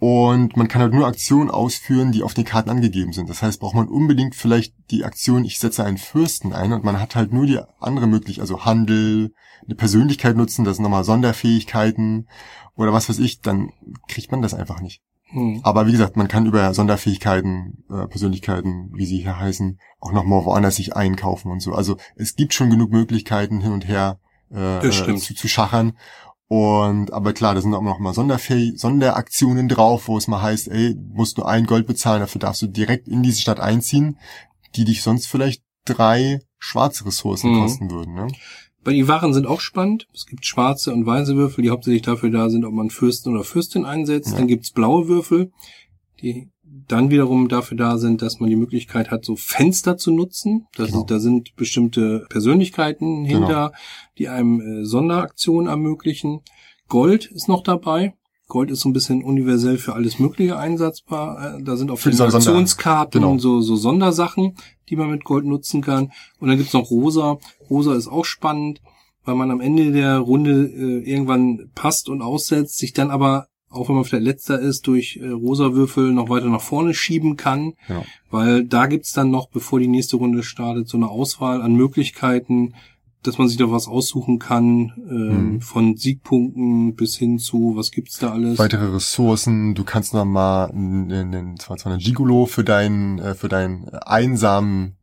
Und 0.00 0.56
man 0.56 0.68
kann 0.68 0.82
halt 0.82 0.92
nur 0.92 1.06
Aktionen 1.06 1.50
ausführen, 1.50 2.12
die 2.12 2.22
auf 2.22 2.34
den 2.34 2.44
Karten 2.44 2.68
angegeben 2.68 3.12
sind. 3.12 3.30
Das 3.30 3.42
heißt, 3.42 3.60
braucht 3.60 3.76
man 3.76 3.88
unbedingt 3.88 4.34
vielleicht 4.34 4.74
die 4.90 5.04
Aktion, 5.04 5.44
ich 5.44 5.58
setze 5.58 5.84
einen 5.84 5.98
Fürsten 5.98 6.52
ein 6.52 6.72
und 6.72 6.84
man 6.84 7.00
hat 7.00 7.14
halt 7.14 7.32
nur 7.32 7.46
die 7.46 7.60
andere 7.80 8.06
Möglichkeit, 8.06 8.42
also 8.42 8.64
Handel, 8.64 9.32
eine 9.64 9.74
Persönlichkeit 9.76 10.36
nutzen, 10.36 10.64
das 10.64 10.76
sind 10.76 10.82
nochmal 10.82 11.04
Sonderfähigkeiten 11.04 12.28
oder 12.76 12.92
was 12.92 13.08
weiß 13.08 13.18
ich, 13.18 13.40
dann 13.40 13.70
kriegt 14.08 14.30
man 14.30 14.42
das 14.42 14.52
einfach 14.52 14.80
nicht. 14.80 15.02
hm. 15.30 15.60
Aber 15.62 15.86
wie 15.86 15.92
gesagt, 15.92 16.16
man 16.16 16.28
kann 16.28 16.46
über 16.46 16.74
Sonderfähigkeiten, 16.74 17.84
äh, 17.90 18.06
Persönlichkeiten, 18.06 18.90
wie 18.94 19.06
sie 19.06 19.18
hier 19.18 19.38
heißen, 19.38 19.78
auch 20.00 20.12
nochmal 20.12 20.44
woanders 20.44 20.76
sich 20.76 20.94
einkaufen 20.96 21.50
und 21.50 21.60
so. 21.60 21.72
Also 21.72 21.96
es 22.16 22.36
gibt 22.36 22.52
schon 22.52 22.70
genug 22.70 22.90
Möglichkeiten 22.90 23.60
hin 23.60 23.72
und 23.72 23.88
her 23.88 24.18
äh, 24.50 24.90
zu, 24.90 25.34
zu 25.34 25.48
schachern. 25.48 25.96
Und 26.48 27.12
aber 27.12 27.32
klar, 27.32 27.54
da 27.54 27.60
sind 27.62 27.74
auch 27.74 27.82
noch 27.82 27.98
mal 27.98 28.12
Sonderfäh 28.14 28.72
Sonderaktionen 28.76 29.68
drauf, 29.68 30.08
wo 30.08 30.18
es 30.18 30.28
mal 30.28 30.42
heißt, 30.42 30.68
ey, 30.68 30.94
musst 31.12 31.38
nur 31.38 31.48
ein 31.48 31.64
Gold 31.66 31.86
bezahlen, 31.86 32.20
dafür 32.20 32.38
darfst 32.38 32.62
du 32.62 32.66
direkt 32.66 33.08
in 33.08 33.22
diese 33.22 33.40
Stadt 33.40 33.60
einziehen, 33.60 34.18
die 34.76 34.84
dich 34.84 35.02
sonst 35.02 35.26
vielleicht 35.26 35.62
drei 35.86 36.40
schwarze 36.58 37.06
Ressourcen 37.06 37.52
Mhm. 37.52 37.60
kosten 37.60 37.90
würden. 37.90 38.14
Ne? 38.14 38.28
Bei 38.82 38.92
die 38.92 39.08
Waren 39.08 39.32
sind 39.32 39.46
auch 39.46 39.60
spannend. 39.60 40.06
Es 40.12 40.26
gibt 40.26 40.44
schwarze 40.44 40.92
und 40.92 41.06
weiße 41.06 41.34
Würfel, 41.36 41.62
die 41.62 41.70
hauptsächlich 41.70 42.02
dafür 42.02 42.30
da 42.30 42.50
sind, 42.50 42.66
ob 42.66 42.74
man 42.74 42.90
Fürsten 42.90 43.32
oder 43.34 43.44
Fürstin 43.44 43.86
einsetzt. 43.86 44.32
Ja. 44.32 44.36
Dann 44.38 44.46
gibt's 44.48 44.70
blaue 44.70 45.08
Würfel, 45.08 45.50
die 46.20 46.50
dann 46.88 47.10
wiederum 47.10 47.48
dafür 47.48 47.76
da 47.76 47.98
sind, 47.98 48.22
dass 48.22 48.40
man 48.40 48.50
die 48.50 48.56
Möglichkeit 48.56 49.10
hat, 49.10 49.24
so 49.24 49.36
Fenster 49.36 49.96
zu 49.96 50.10
nutzen. 50.12 50.66
Das 50.76 50.88
Genau. 50.88 51.00
ist, 51.00 51.10
da 51.10 51.18
sind 51.18 51.54
bestimmte 51.56 52.26
Persönlichkeiten 52.28 53.24
Genau. 53.24 53.38
hinter, 53.40 53.72
die 54.18 54.28
einem 54.28 54.60
äh, 54.60 54.84
Sonderaktionen 54.84 55.68
ermöglichen. 55.68 56.40
Gold 56.88 57.26
ist 57.26 57.48
noch 57.48 57.62
dabei. 57.62 58.14
Gold 58.46 58.70
ist 58.70 58.80
so 58.80 58.90
ein 58.90 58.92
bisschen 58.92 59.24
universell 59.24 59.78
für 59.78 59.94
alles 59.94 60.18
Mögliche 60.18 60.58
einsatzbar. 60.58 61.56
Äh, 61.58 61.62
Da 61.62 61.76
sind 61.76 61.90
die 61.90 62.12
Sonder- 62.12 62.34
Aktionskarten 62.36 63.22
genau. 63.22 63.38
so, 63.38 63.60
so 63.62 63.76
Sondersachen, 63.76 64.56
die 64.90 64.96
man 64.96 65.10
mit 65.10 65.24
Gold 65.24 65.46
nutzen 65.46 65.80
kann. 65.80 66.12
Und 66.40 66.48
dann 66.48 66.58
gibt's 66.58 66.74
noch 66.74 66.90
Rosa. 66.90 67.38
Rosa 67.70 67.94
ist 67.94 68.08
auch 68.08 68.26
spannend, 68.26 68.80
weil 69.24 69.34
man 69.36 69.50
am 69.50 69.60
Ende 69.62 69.90
der 69.92 70.18
Runde 70.18 70.66
äh, 70.66 71.10
irgendwann 71.10 71.70
passt 71.74 72.10
und 72.10 72.20
aussetzt, 72.20 72.76
sich 72.76 72.92
dann 72.92 73.10
aber, 73.10 73.46
auch 73.74 73.88
wenn 73.88 73.96
man 73.96 74.04
vielleicht 74.04 74.24
letzter 74.24 74.58
ist, 74.58 74.86
durch 74.86 75.18
äh, 75.22 75.28
rosa 75.28 75.72
Würfel 75.74 76.12
noch 76.12 76.28
weiter 76.28 76.46
nach 76.48 76.60
vorne 76.60 76.94
schieben 76.94 77.36
kann. 77.36 77.74
Genau. 77.88 78.04
Weil 78.30 78.64
da 78.64 78.86
gibt's 78.86 79.12
dann 79.12 79.30
noch, 79.30 79.48
bevor 79.48 79.80
die 79.80 79.88
nächste 79.88 80.16
Runde 80.16 80.42
startet, 80.42 80.88
so 80.88 80.96
eine 80.96 81.08
Auswahl 81.08 81.62
an 81.62 81.74
Möglichkeiten, 81.74 82.74
dass 83.22 83.38
man 83.38 83.48
sich 83.48 83.56
da 83.56 83.70
was 83.70 83.88
aussuchen 83.88 84.38
kann, 84.38 84.92
ähm, 85.10 85.52
Mhm. 85.54 85.60
von 85.62 85.96
Siegpunkten 85.96 86.94
bis 86.94 87.16
hin 87.16 87.38
zu, 87.38 87.72
was 87.74 87.90
gibt's 87.90 88.18
da 88.18 88.32
alles? 88.32 88.58
Weitere 88.58 88.86
Ressourcen, 88.92 89.74
du 89.74 89.82
kannst 89.84 90.12
noch 90.12 90.26
mal 90.26 90.66
einen, 90.70 91.56
zwar 91.58 91.78
zwar 91.78 91.92
einen 91.92 92.02
Gigolo 92.02 92.44
für 92.44 92.64
deinen, 92.64 93.18
äh, 93.18 93.34
für 93.34 93.48
deinen 93.48 93.88
einsamen 93.88 94.96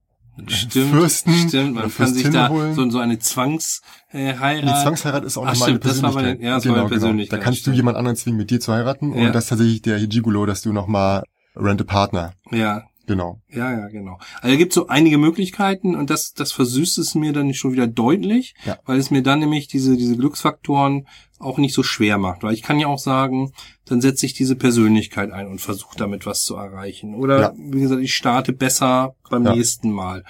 Stimmt, 0.47 0.91
Fürsten 0.91 1.33
stimmt, 1.49 1.75
man 1.75 1.93
kann 1.93 2.13
sich 2.13 2.29
da 2.29 2.49
holen. 2.49 2.73
so, 2.73 2.89
so 2.89 2.99
eine 2.99 3.19
Zwangsheirat. 3.19 3.81
Heirat- 4.13 4.63
Die 4.63 4.83
Zwangsheirat 4.83 5.23
ist 5.25 5.37
auch 5.37 5.45
Ach, 5.45 5.53
nochmal 5.53 5.69
eine 5.69 5.77
stimmt, 5.79 5.85
das 5.91 6.01
war 6.03 6.09
bei 6.13 6.21
Persönlichkeit. 6.21 6.39
den- 6.41 6.47
ja, 6.47 6.55
das 6.55 6.67
war 6.67 6.75
bei 6.83 6.89
Persönlichkeit, 6.89 7.39
Da 7.39 7.43
kannst 7.43 7.67
du 7.67 7.71
jemand 7.71 7.97
anderen 7.97 8.15
zwingen, 8.17 8.37
mit 8.37 8.49
dir 8.49 8.59
zu 8.59 8.73
heiraten. 8.73 9.13
Ja. 9.17 9.27
Und 9.27 9.33
das 9.35 9.43
ist 9.45 9.49
tatsächlich 9.49 9.81
der 9.81 9.99
Gigolo, 10.07 10.45
dass 10.45 10.61
du 10.61 10.71
nochmal 10.73 11.23
rent 11.55 11.81
a 11.81 11.83
partner. 11.83 12.31
Ja, 12.51 12.83
Genau. 13.07 13.41
Ja, 13.49 13.71
ja, 13.71 13.87
genau. 13.87 14.19
Also 14.41 14.53
da 14.53 14.55
gibt 14.55 14.73
so 14.73 14.87
einige 14.87 15.17
Möglichkeiten 15.17 15.95
und 15.95 16.09
das, 16.09 16.33
das 16.33 16.51
versüßt 16.51 16.97
es 16.99 17.15
mir 17.15 17.33
dann 17.33 17.53
schon 17.53 17.73
wieder 17.73 17.87
deutlich, 17.87 18.53
Ja. 18.65 18.77
weil 18.85 18.99
es 18.99 19.11
mir 19.11 19.23
dann 19.23 19.39
nämlich 19.39 19.67
diese, 19.67 19.97
diese 19.97 20.15
Glücksfaktoren 20.17 21.07
auch 21.39 21.57
nicht 21.57 21.73
so 21.73 21.81
schwer 21.83 22.17
macht. 22.17 22.43
Weil 22.43 22.53
ich 22.53 22.61
kann 22.61 22.79
ja 22.79 22.87
auch 22.87 22.99
sagen, 22.99 23.51
dann 23.85 24.01
setze 24.01 24.25
ich 24.25 24.33
diese 24.33 24.55
Persönlichkeit 24.55 25.31
ein 25.31 25.47
und 25.47 25.59
versuche 25.59 25.97
damit 25.97 26.25
was 26.25 26.43
zu 26.43 26.55
erreichen. 26.55 27.15
Oder 27.15 27.39
Ja. 27.39 27.53
wie 27.57 27.79
gesagt, 27.81 28.01
ich 28.01 28.13
starte 28.15 28.53
besser 28.53 29.15
beim 29.29 29.45
Ja. 29.45 29.55
nächsten 29.55 29.91
Mal. 29.91 30.23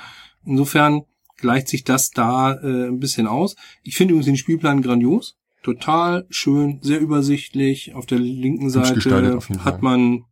Insofern 0.45 1.01
gleicht 1.37 1.67
sich 1.67 1.83
das 1.83 2.11
da 2.11 2.53
äh, 2.53 2.87
ein 2.87 2.99
bisschen 2.99 3.27
aus. 3.27 3.55
Ich 3.83 3.95
finde 3.97 4.13
übrigens 4.13 4.27
den 4.27 4.37
Spielplan 4.37 4.81
grandios. 4.81 5.35
Total 5.63 6.25
schön, 6.29 6.79
sehr 6.81 6.99
übersichtlich. 6.99 7.93
Auf 7.93 8.05
der 8.07 8.17
linken 8.19 8.69
Seite 8.71 9.39
hat 9.63 9.81
man 9.83 10.23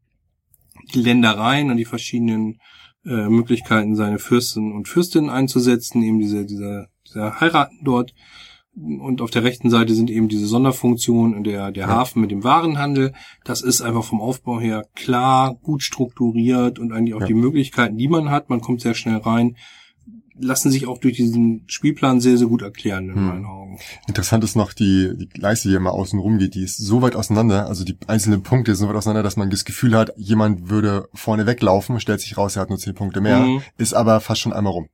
die 0.93 1.01
Ländereien 1.01 1.69
und 1.71 1.77
die 1.77 1.85
verschiedenen 1.85 2.59
äh, 3.05 3.29
Möglichkeiten, 3.29 3.95
seine 3.95 4.19
Fürsten 4.19 4.71
und 4.73 4.87
Fürstinnen 4.87 5.29
einzusetzen, 5.29 6.03
eben 6.03 6.19
diese, 6.19 6.45
diese, 6.45 6.87
diese 7.07 7.39
Heiraten 7.39 7.79
dort. 7.83 8.13
Und 8.75 9.21
auf 9.21 9.31
der 9.31 9.43
rechten 9.43 9.69
Seite 9.69 9.93
sind 9.93 10.09
eben 10.09 10.29
diese 10.29 10.45
Sonderfunktionen 10.47 11.35
und 11.35 11.43
der, 11.45 11.71
der 11.71 11.87
Ja. 11.87 11.89
Hafen 11.89 12.21
mit 12.21 12.31
dem 12.31 12.43
Warenhandel. 12.43 13.13
Das 13.43 13.61
ist 13.61 13.81
einfach 13.81 14.03
vom 14.03 14.21
Aufbau 14.21 14.59
her 14.59 14.85
klar, 14.95 15.55
gut 15.61 15.81
strukturiert 15.83 16.79
und 16.79 16.93
eigentlich 16.93 17.13
auch 17.15 17.21
Ja. 17.21 17.27
die 17.27 17.33
Möglichkeiten, 17.33 17.97
die 17.97 18.07
man 18.07 18.29
hat. 18.29 18.49
Man 18.49 18.61
kommt 18.61 18.81
sehr 18.81 18.93
schnell 18.93 19.17
rein. 19.17 19.57
Lassen 20.39 20.71
sich 20.71 20.87
auch 20.87 20.97
durch 20.97 21.17
diesen 21.17 21.63
Spielplan 21.67 22.21
sehr, 22.21 22.37
sehr 22.37 22.47
gut 22.47 22.61
erklären 22.61 23.09
in 23.09 23.15
Hm. 23.15 23.27
meinen 23.27 23.45
Augen. 23.45 23.79
Interessant 24.07 24.43
ist 24.43 24.55
noch 24.55 24.73
die, 24.73 25.11
die 25.15 25.29
Leiste, 25.39 25.69
die 25.69 25.75
immer 25.75 25.91
außen 25.93 26.17
rum 26.19 26.37
geht, 26.39 26.55
die 26.55 26.63
ist 26.63 26.77
so 26.77 27.01
weit 27.01 27.15
auseinander, 27.15 27.67
also 27.67 27.83
die 27.83 27.97
einzelnen 28.07 28.41
Punkte 28.43 28.75
sind 28.75 28.85
so 28.85 28.89
weit 28.89 28.97
auseinander, 28.97 29.23
dass 29.23 29.37
man 29.37 29.49
das 29.49 29.65
Gefühl 29.65 29.95
hat, 29.95 30.11
jemand 30.17 30.69
würde 30.69 31.07
vorne 31.13 31.45
weglaufen, 31.45 31.99
stellt 31.99 32.21
sich 32.21 32.37
raus, 32.37 32.55
er 32.55 32.61
hat 32.63 32.69
nur 32.69 32.79
10 32.79 32.95
Punkte 32.95 33.21
mehr, 33.21 33.39
Mhm. 33.41 33.61
ist 33.77 33.93
aber 33.93 34.19
fast 34.21 34.41
schon 34.41 34.53
einmal 34.53 34.73
rum. 34.73 34.89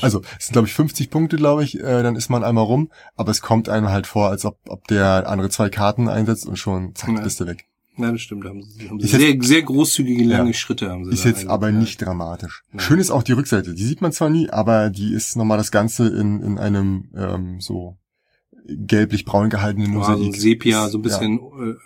also, 0.00 0.20
es 0.38 0.46
sind 0.46 0.52
glaube 0.54 0.66
ich 0.68 0.74
50 0.74 1.10
Punkte, 1.10 1.36
glaube 1.36 1.62
ich, 1.64 1.78
äh, 1.78 2.02
dann 2.02 2.16
ist 2.16 2.28
man 2.28 2.42
einmal 2.44 2.64
rum, 2.64 2.90
aber 3.16 3.30
es 3.30 3.40
kommt 3.40 3.68
einem 3.68 3.88
halt 3.88 4.06
vor, 4.06 4.28
als 4.28 4.44
ob, 4.44 4.58
ob 4.68 4.86
der 4.88 5.28
andere 5.28 5.48
zwei 5.50 5.68
Karten 5.68 6.08
einsetzt 6.08 6.46
und 6.46 6.56
schon 6.58 6.94
zack, 6.94 7.10
Ja. 7.10 7.20
bist 7.22 7.40
du 7.40 7.46
weg. 7.46 7.66
Ja, 7.96 8.12
das 8.12 8.20
stimmt. 8.22 8.44
Haben 8.44 8.62
sie, 8.62 8.88
haben 8.88 8.98
sie 9.00 9.06
Ist 9.06 9.12
jetzt- 9.12 9.20
sehr, 9.22 9.42
sehr 9.42 9.62
großzügige, 9.62 10.24
lange 10.24 10.50
Ja. 10.50 10.54
Schritte 10.54 10.90
haben 10.90 11.04
sie 11.04 11.12
Ist 11.12 11.24
jetzt 11.24 11.46
aber 11.46 11.70
nicht 11.72 12.00
dramatisch. 12.00 12.62
Ja. 12.72 12.80
Schön 12.80 12.98
ist 12.98 13.10
auch 13.10 13.22
die 13.22 13.32
Rückseite. 13.32 13.74
Die 13.74 13.84
sieht 13.84 14.00
man 14.00 14.12
zwar 14.12 14.30
nie, 14.30 14.48
aber 14.48 14.90
die 14.90 15.12
ist 15.12 15.36
nochmal 15.36 15.58
das 15.58 15.70
Ganze 15.70 16.08
in, 16.08 16.40
in 16.42 16.58
einem 16.58 17.10
ähm, 17.16 17.60
so 17.60 17.96
gelblich-braun 18.66 19.50
gehaltenen 19.50 19.92
Ja, 19.92 19.98
Mosaik. 19.98 20.36
Sepia, 20.36 20.88
so 20.88 20.98
ein 20.98 21.02
Ja, 21.02 21.08
bisschen 21.08 21.38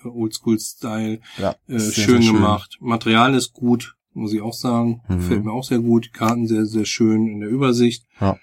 äh, 0.05 0.09
Oldschool-Style, 0.09 1.21
ja, 1.39 1.55
äh, 1.69 1.79
sehr, 1.79 2.05
schön 2.05 2.23
sehr 2.23 2.33
gemacht. 2.33 2.77
Material 2.81 3.35
ist 3.35 3.53
gut, 3.53 3.97
muss 4.13 4.33
ich 4.33 4.41
auch 4.43 4.53
sagen. 4.55 5.01
Mhm. 5.09 5.17
Gefällt 5.17 5.45
mir 5.45 5.53
auch 5.53 5.65
sehr 5.65 5.79
gut. 5.79 6.07
Die 6.07 6.11
Karten 6.11 6.47
sehr, 6.47 6.67
sehr 6.67 6.85
schön 6.85 7.27
in 7.27 7.41
der 7.41 7.49
Übersicht. 7.49 8.05
Ja. 8.21 8.31
Und 8.33 8.39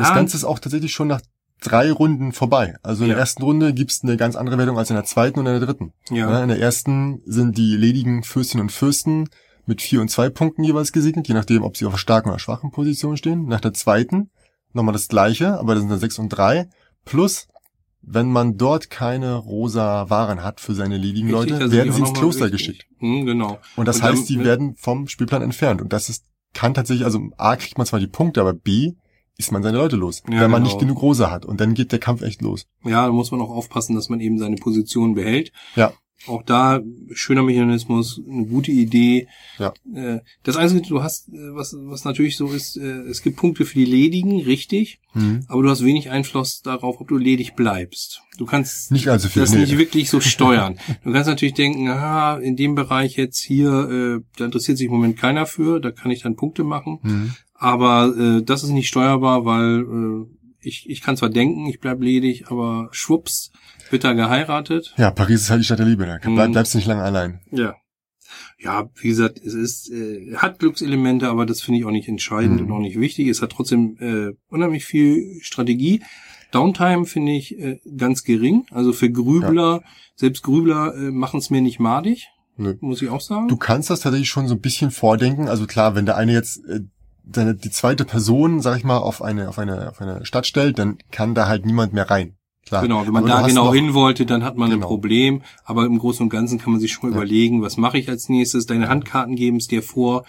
Das 0.00 0.14
Ganze 0.14 0.36
ist 0.36 0.44
auch 0.44 0.58
tatsächlich 0.58 0.92
schon 0.92 1.08
nach 1.08 1.20
drei 1.60 1.90
Runden 1.92 2.32
vorbei. 2.32 2.76
Also 2.82 3.02
in 3.04 3.08
Ja. 3.10 3.14
der 3.14 3.20
ersten 3.20 3.42
Runde 3.42 3.72
gibt's 3.74 4.02
eine 4.02 4.16
ganz 4.16 4.36
andere 4.36 4.58
Wertung 4.58 4.78
als 4.78 4.90
in 4.90 4.96
der 4.96 5.04
zweiten 5.04 5.38
und 5.40 5.46
in 5.46 5.52
der 5.58 5.66
dritten. 5.66 5.92
ja. 6.10 6.42
In 6.42 6.48
der 6.48 6.58
ersten 6.60 7.20
sind 7.26 7.56
die 7.58 7.76
ledigen 7.76 8.22
Fürstinnen 8.22 8.62
und 8.66 8.72
Fürsten 8.72 9.28
mit 9.66 9.82
vier 9.82 10.00
und 10.00 10.08
zwei 10.10 10.30
Punkten 10.30 10.64
jeweils 10.64 10.92
gesegnet, 10.92 11.28
je 11.28 11.34
nachdem, 11.34 11.62
ob 11.62 11.76
sie 11.76 11.84
auf 11.84 11.92
einer 11.92 11.98
starken 11.98 12.30
oder 12.30 12.38
schwachen 12.38 12.70
Position 12.70 13.16
stehen. 13.16 13.46
Nach 13.46 13.60
der 13.60 13.74
zweiten 13.74 14.30
nochmal 14.72 14.92
das 14.94 15.08
gleiche, 15.08 15.58
aber 15.58 15.74
das 15.74 15.82
sind 15.82 15.90
dann 15.90 15.98
sechs 15.98 16.18
und 16.18 16.28
drei. 16.30 16.68
Plus, 17.04 17.48
wenn 18.00 18.30
man 18.30 18.56
dort 18.56 18.88
keine 18.90 19.34
rosa 19.34 20.08
Waren 20.08 20.42
hat 20.42 20.60
für 20.60 20.74
seine 20.74 20.96
ledigen 20.96 21.34
Richtig, 21.34 21.58
Leute, 21.58 21.72
werden 21.72 21.92
sie 21.92 22.00
ins 22.00 22.14
Kloster 22.14 22.46
wichtig. 22.46 22.66
geschickt. 22.68 22.86
Hm, 22.98 23.26
genau. 23.26 23.58
Und 23.76 23.86
das 23.88 23.96
Und 23.96 24.04
dann- 24.04 24.12
heißt, 24.16 24.28
die 24.28 24.42
werden 24.44 24.74
vom 24.76 25.08
Spielplan 25.08 25.42
entfernt. 25.42 25.82
Und 25.82 25.92
das 25.92 26.08
ist, 26.08 26.24
kann 26.54 26.72
tatsächlich, 26.74 27.04
also 27.04 27.20
A 27.36 27.56
kriegt 27.56 27.76
man 27.76 27.86
zwar 27.86 28.00
die 28.00 28.06
Punkte, 28.06 28.40
aber 28.40 28.54
B 28.54 28.92
ist 29.38 29.52
man 29.52 29.62
seine 29.62 29.78
Leute 29.78 29.96
los, 29.96 30.22
Ja, 30.28 30.40
wenn 30.40 30.50
man 30.50 30.62
genau. 30.62 30.74
nicht 30.74 30.80
genug 30.80 31.00
rosa 31.00 31.30
hat. 31.30 31.44
Und 31.46 31.60
dann 31.60 31.74
geht 31.74 31.92
der 31.92 31.98
Kampf 32.00 32.22
echt 32.22 32.42
los. 32.42 32.66
Ja, 32.84 33.06
da 33.06 33.12
muss 33.12 33.30
man 33.30 33.40
auch 33.40 33.50
aufpassen, 33.50 33.94
dass 33.94 34.08
man 34.08 34.20
eben 34.20 34.38
seine 34.38 34.56
Position 34.56 35.14
behält. 35.14 35.52
Ja. 35.76 35.92
Auch 36.26 36.42
da 36.42 36.80
schöner 37.12 37.44
Mechanismus, 37.44 38.20
eine 38.28 38.44
gute 38.46 38.72
Idee. 38.72 39.28
Ja. 39.60 39.72
Äh, 39.94 40.18
Das 40.42 40.56
Einzige, 40.56 40.82
du 40.82 41.00
hast, 41.00 41.28
äh, 41.28 41.54
was, 41.54 41.76
was 41.78 42.04
natürlich 42.04 42.36
so 42.36 42.48
ist, 42.48 42.76
äh, 42.76 42.82
es 43.02 43.22
gibt 43.22 43.36
Punkte 43.36 43.64
für 43.64 43.78
die 43.78 43.84
Ledigen, 43.84 44.40
richtig, 44.40 44.98
Mhm. 45.14 45.44
aber 45.46 45.62
du 45.62 45.70
hast 45.70 45.84
wenig 45.84 46.10
Einfluss 46.10 46.60
darauf, 46.60 47.00
ob 47.00 47.06
du 47.06 47.16
ledig 47.16 47.54
bleibst. 47.54 48.22
Du 48.36 48.46
kannst 48.46 48.90
Nicht 48.90 49.06
allzu 49.08 49.28
viel. 49.28 49.42
das 49.42 49.52
nee. 49.52 49.60
nicht 49.60 49.78
wirklich 49.78 50.10
so 50.10 50.18
steuern. 50.20 50.80
Du 51.04 51.12
kannst 51.12 51.28
natürlich 51.28 51.54
denken, 51.54 51.88
aha, 51.88 52.38
in 52.38 52.56
dem 52.56 52.74
Bereich 52.74 53.16
jetzt 53.16 53.38
hier, 53.38 54.20
da 54.36 54.44
interessiert 54.44 54.76
sich 54.76 54.86
im 54.86 54.92
Moment 54.92 55.16
keiner 55.16 55.46
für, 55.46 55.78
da 55.80 55.92
kann 55.92 56.10
ich 56.10 56.22
dann 56.22 56.34
Punkte 56.34 56.64
machen. 56.64 56.98
Mhm. 57.02 57.34
Aber 57.58 58.14
äh, 58.16 58.42
das 58.42 58.62
ist 58.62 58.70
nicht 58.70 58.88
steuerbar, 58.88 59.44
weil 59.44 59.80
äh, 59.80 60.26
ich, 60.60 60.88
ich 60.88 61.00
kann 61.02 61.16
zwar 61.16 61.28
denken, 61.28 61.66
ich 61.66 61.80
bleib 61.80 62.00
ledig, 62.00 62.50
aber 62.50 62.88
schwupps, 62.92 63.50
wird 63.90 64.04
da 64.04 64.12
geheiratet. 64.12 64.94
Ja, 64.96 65.10
Paris 65.10 65.42
ist 65.42 65.50
halt 65.50 65.60
die 65.60 65.64
Stadt 65.64 65.78
der 65.80 65.86
Liebe. 65.86 66.06
Da 66.06 66.18
bleib, 66.30 66.48
Mhm. 66.48 66.52
bleibst 66.52 66.74
nicht 66.74 66.86
lange 66.86 67.02
allein. 67.02 67.40
Ja. 67.50 67.74
Ja, 68.60 68.90
wie 69.00 69.08
gesagt, 69.08 69.38
es 69.38 69.54
ist, 69.54 69.90
äh, 69.90 70.34
hat 70.36 70.58
Glückselemente, 70.58 71.28
aber 71.28 71.46
das 71.46 71.62
finde 71.62 71.78
ich 71.80 71.86
auch 71.86 71.90
nicht 71.90 72.08
entscheidend 72.08 72.60
Mhm. 72.60 72.66
und 72.66 72.72
auch 72.72 72.80
nicht 72.80 72.98
wichtig. 73.00 73.28
Es 73.28 73.40
hat 73.40 73.50
trotzdem 73.50 73.96
äh, 74.00 74.34
unheimlich 74.48 74.84
viel 74.84 75.38
Strategie. 75.40 76.02
Downtime 76.52 77.04
finde 77.06 77.32
ich 77.32 77.58
äh, 77.58 77.78
ganz 77.96 78.24
gering. 78.24 78.66
Also 78.70 78.92
für 78.92 79.10
Grübler, 79.10 79.82
selbst 80.16 80.42
Grübler 80.42 80.94
äh, 80.94 81.10
machen 81.10 81.38
es 81.38 81.50
mir 81.50 81.60
nicht 81.60 81.78
madig, 81.80 82.28
Nö. 82.56 82.74
muss 82.80 83.00
ich 83.02 83.08
auch 83.10 83.20
sagen. 83.20 83.48
Du 83.48 83.56
kannst 83.56 83.90
das 83.90 84.00
tatsächlich 84.00 84.28
schon 84.28 84.48
so 84.48 84.54
ein 84.54 84.60
bisschen 84.60 84.90
vordenken. 84.90 85.48
Also 85.48 85.66
klar, 85.66 85.94
wenn 85.94 86.06
der 86.06 86.16
eine 86.16 86.32
jetzt 86.32 86.64
äh, 86.68 86.80
seine, 87.32 87.54
die 87.54 87.70
zweite 87.70 88.04
Person, 88.04 88.60
sag 88.60 88.78
ich 88.78 88.84
mal, 88.84 88.98
auf 88.98 89.22
eine, 89.22 89.48
auf 89.48 89.58
eine, 89.58 89.88
auf 89.90 90.00
eine 90.00 90.24
Stadt 90.24 90.46
stellt, 90.46 90.78
dann 90.78 90.98
kann 91.10 91.34
da 91.34 91.46
halt 91.48 91.66
niemand 91.66 91.92
mehr 91.92 92.10
rein. 92.10 92.34
Klar. 92.66 92.82
Genau, 92.82 93.06
wenn 93.06 93.12
man 93.12 93.24
Aber 93.30 93.40
da 93.42 93.46
genau 93.46 93.64
noch- 93.66 93.74
hin 93.74 93.94
wollte, 93.94 94.26
dann 94.26 94.44
hat 94.44 94.56
man 94.58 94.68
ein 94.70 94.74
Genau. 94.76 94.86
Problem. 94.88 95.42
Aber 95.64 95.86
im 95.86 95.98
Großen 95.98 96.22
und 96.24 96.28
Ganzen 96.28 96.58
kann 96.58 96.72
man 96.72 96.80
sich 96.80 96.92
schon 96.92 97.10
Ja. 97.10 97.16
überlegen, 97.16 97.62
was 97.62 97.76
mache 97.78 97.96
ich 97.98 98.08
als 98.10 98.28
nächstes. 98.28 98.66
Deine 98.66 98.88
Handkarten 98.88 99.36
geben 99.36 99.56
es 99.56 99.68
dir 99.68 99.82
vor. 99.82 100.24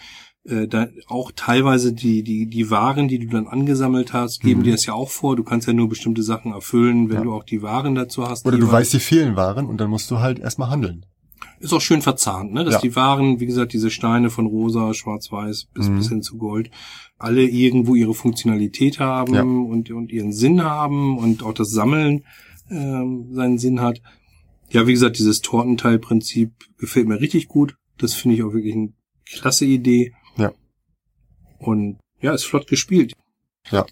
Äh, 0.47 0.67
da 0.69 0.87
auch 1.09 1.31
teilweise 1.35 1.91
die, 1.91 2.23
die, 2.23 2.47
die 2.47 2.69
Waren, 2.71 3.09
die 3.09 3.19
du 3.19 3.27
dann 3.27 3.47
angesammelt 3.47 4.13
hast, 4.13 4.39
geben 4.39 4.61
Mhm. 4.61 4.63
dir 4.63 4.71
das 4.71 4.85
ja 4.85 4.93
auch 4.93 5.09
vor. 5.09 5.35
Du 5.35 5.43
kannst 5.43 5.67
ja 5.67 5.73
nur 5.73 5.89
bestimmte 5.89 6.23
Sachen 6.23 6.53
erfüllen, 6.53 7.09
wenn 7.09 7.17
Ja. 7.17 7.23
du 7.23 7.33
auch 7.33 7.43
die 7.43 7.61
Waren 7.61 7.93
dazu 7.93 8.25
hast. 8.25 8.45
Oder 8.45 8.57
du 8.57 8.71
weißt, 8.71 8.93
dir 8.93 9.01
fehlen 9.01 9.35
Waren 9.35 9.65
und 9.65 9.77
dann 9.81 9.89
musst 9.89 10.09
du 10.09 10.19
halt 10.19 10.39
erstmal 10.39 10.69
handeln. 10.69 11.05
Ist 11.59 11.73
auch 11.73 11.81
schön 11.81 12.01
verzahnt, 12.01 12.53
ne? 12.53 12.63
Dass 12.63 12.75
Ja. 12.75 12.79
die 12.81 12.95
Waren, 12.95 13.39
wie 13.39 13.45
gesagt, 13.45 13.73
diese 13.73 13.91
Steine 13.91 14.29
von 14.29 14.45
rosa, 14.45 14.93
schwarz-weiß 14.93 15.67
bis, 15.73 15.89
Mhm. 15.89 15.97
bis 15.97 16.09
hin 16.09 16.21
zu 16.21 16.37
Gold, 16.37 16.71
alle 17.17 17.43
irgendwo 17.43 17.95
ihre 17.95 18.13
Funktionalität 18.13 18.99
haben 18.99 19.33
Ja. 19.33 19.41
und, 19.43 19.91
und 19.91 20.11
ihren 20.11 20.31
Sinn 20.31 20.63
haben 20.63 21.17
und 21.17 21.43
auch 21.43 21.53
das 21.53 21.69
Sammeln 21.71 22.23
ähm, 22.71 23.33
seinen 23.33 23.57
Sinn 23.57 23.81
hat. 23.81 23.99
Ja, 24.71 24.85
wie 24.87 24.93
gesagt, 24.93 25.17
dieses 25.17 25.41
Tortenteilprinzip 25.41 26.51
gefällt 26.77 27.07
mir 27.07 27.19
richtig 27.19 27.47
gut. 27.47 27.75
Das 27.97 28.13
finde 28.13 28.35
ich 28.37 28.43
auch 28.43 28.53
wirklich 28.53 28.75
eine 28.75 28.93
klasse 29.25 29.65
Idee. 29.65 30.13
Ja. 30.37 30.53
Und 31.57 31.97
ja, 32.21 32.33
ist 32.33 32.45
flott 32.45 32.67
gespielt. 32.67 33.13
Ja. 33.71 33.85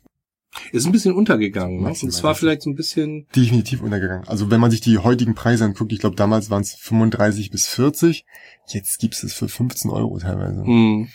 Ist 0.72 0.86
ein 0.86 0.92
bisschen 0.92 1.14
untergegangen. 1.14 1.82
Ne? 1.82 1.90
Und 1.90 2.12
zwar 2.12 2.34
vielleicht 2.36 2.62
so 2.64 2.70
ein 2.70 2.76
bisschen 2.76 3.28
Definitiv 3.36 3.82
untergegangen. 3.82 4.28
Also 4.28 4.50
wenn 4.50 4.60
man 4.60 4.72
sich 4.72 4.82
die 4.82 4.98
heutigen 4.98 5.36
Preise 5.36 5.66
anguckt, 5.66 5.92
ich 5.92 6.00
glaube 6.00 6.16
damals 6.16 6.50
waren 6.50 6.62
es 6.62 6.74
35 6.74 7.52
bis 7.52 7.68
40, 7.68 8.26
jetzt 8.68 9.00
gibt's 9.00 9.24
es 9.24 9.34
für 9.34 9.50
15 9.50 9.92
Euro 9.92 10.18
teilweise. 10.20 10.64
mh, 10.64 11.08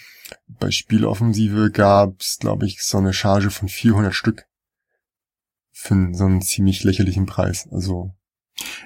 Bei 0.48 0.70
Spieloffensive 0.70 1.70
gab's, 1.70 2.38
glaube 2.38 2.66
ich, 2.66 2.82
so 2.82 2.98
eine 2.98 3.12
Charge 3.12 3.50
von 3.50 3.68
400 3.68 4.14
Stück. 4.14 4.46
Für 5.72 6.10
so 6.12 6.24
einen 6.24 6.42
ziemlich 6.42 6.84
lächerlichen 6.84 7.26
Preis. 7.26 7.68
Also, 7.72 8.12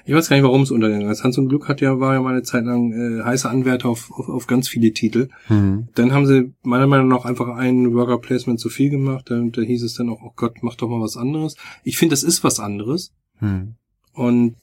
Ich 0.05 0.13
weiß 0.13 0.29
gar 0.29 0.35
nicht, 0.37 0.43
warum 0.45 0.61
es 0.61 0.71
untergegangen 0.71 1.09
ist. 1.11 1.23
Hans 1.23 1.37
und 1.37 1.49
Glück 1.49 1.67
hat 1.67 1.81
ja, 1.81 1.99
war 1.99 2.13
ja 2.13 2.21
mal 2.21 2.31
eine 2.33 2.43
Zeit 2.43 2.63
lang 2.65 2.91
äh, 2.93 3.23
heißer 3.23 3.49
Anwärter 3.49 3.89
auf, 3.89 4.11
auf, 4.11 4.29
auf 4.29 4.47
ganz 4.47 4.67
viele 4.69 4.91
Titel. 4.93 5.29
hm, 5.47 5.87
Dann 5.95 6.13
haben 6.13 6.25
sie 6.25 6.53
meiner 6.63 6.87
Meinung 6.87 7.07
nach 7.09 7.25
einfach 7.25 7.49
ein 7.55 7.93
Worker 7.93 8.17
Placement 8.19 8.59
zu 8.59 8.69
viel 8.69 8.89
gemacht. 8.89 9.29
Da, 9.29 9.39
da 9.41 9.61
hieß 9.61 9.83
es 9.83 9.95
dann 9.95 10.09
auch, 10.09 10.21
oh 10.23 10.31
Gott, 10.35 10.57
mach 10.61 10.75
doch 10.75 10.89
mal 10.89 11.01
was 11.01 11.17
anderes. 11.17 11.55
Ich 11.83 11.97
finde, 11.97 12.13
das 12.13 12.23
ist 12.23 12.43
was 12.43 12.59
anderes. 12.59 13.11
hm. 13.39 13.75
Und 14.13 14.55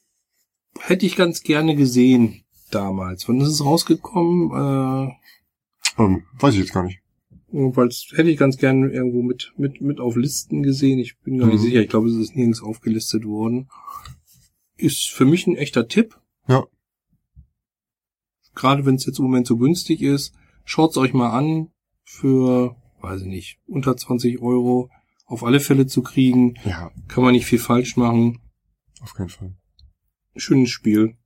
hätte 0.80 1.06
ich 1.06 1.14
ganz 1.16 1.42
gerne 1.42 1.76
gesehen 1.76 2.40
damals. 2.70 3.28
Wann 3.28 3.40
ist 3.40 3.48
es 3.48 3.64
rausgekommen? 3.64 4.50
Äh, 4.50 6.02
Ähm, 6.02 6.22
weiß 6.40 6.54
ich 6.54 6.60
jetzt 6.60 6.72
gar 6.72 6.82
nicht. 6.82 6.98
Jedenfalls 7.52 8.08
hätte 8.16 8.30
ich 8.30 8.36
ganz 8.36 8.56
gerne 8.56 8.88
irgendwo 8.90 9.22
mit, 9.22 9.52
mit, 9.56 9.80
mit 9.80 10.00
auf 10.00 10.16
Listen 10.16 10.64
gesehen. 10.64 10.98
Ich 10.98 11.16
bin 11.20 11.38
gar 11.38 11.46
nicht 11.46 11.60
Mhm. 11.60 11.62
sicher. 11.62 11.80
Ich 11.82 11.88
glaube, 11.88 12.08
es 12.08 12.16
ist 12.16 12.34
nirgends 12.34 12.60
aufgelistet 12.60 13.24
worden. 13.24 13.68
Ist 14.76 15.10
für 15.10 15.24
mich 15.24 15.46
ein 15.46 15.56
echter 15.56 15.88
Tipp. 15.88 16.18
Ja. 16.48 16.64
Gerade 18.54 18.84
wenn 18.86 18.96
es 18.96 19.06
jetzt 19.06 19.18
im 19.18 19.24
Moment 19.24 19.46
so 19.46 19.56
günstig 19.56 20.02
ist, 20.02 20.34
schaut's 20.64 20.96
euch 20.96 21.12
mal 21.12 21.30
an. 21.30 21.70
Für, 22.04 22.76
weiß 23.00 23.22
ich 23.22 23.26
nicht, 23.28 23.58
unter 23.66 23.96
20 23.96 24.40
Euro 24.40 24.90
auf 25.26 25.42
alle 25.42 25.58
Fälle 25.58 25.86
zu 25.86 26.02
kriegen. 26.02 26.54
Ja, 26.64 26.90
Kann 27.08 27.24
man 27.24 27.32
nicht 27.32 27.46
viel 27.46 27.58
falsch 27.58 27.96
machen. 27.96 28.40
auf 29.00 29.14
keinen 29.14 29.30
Fall. 29.30 29.54
Schönes 30.36 30.70
Spiel. 30.70 31.16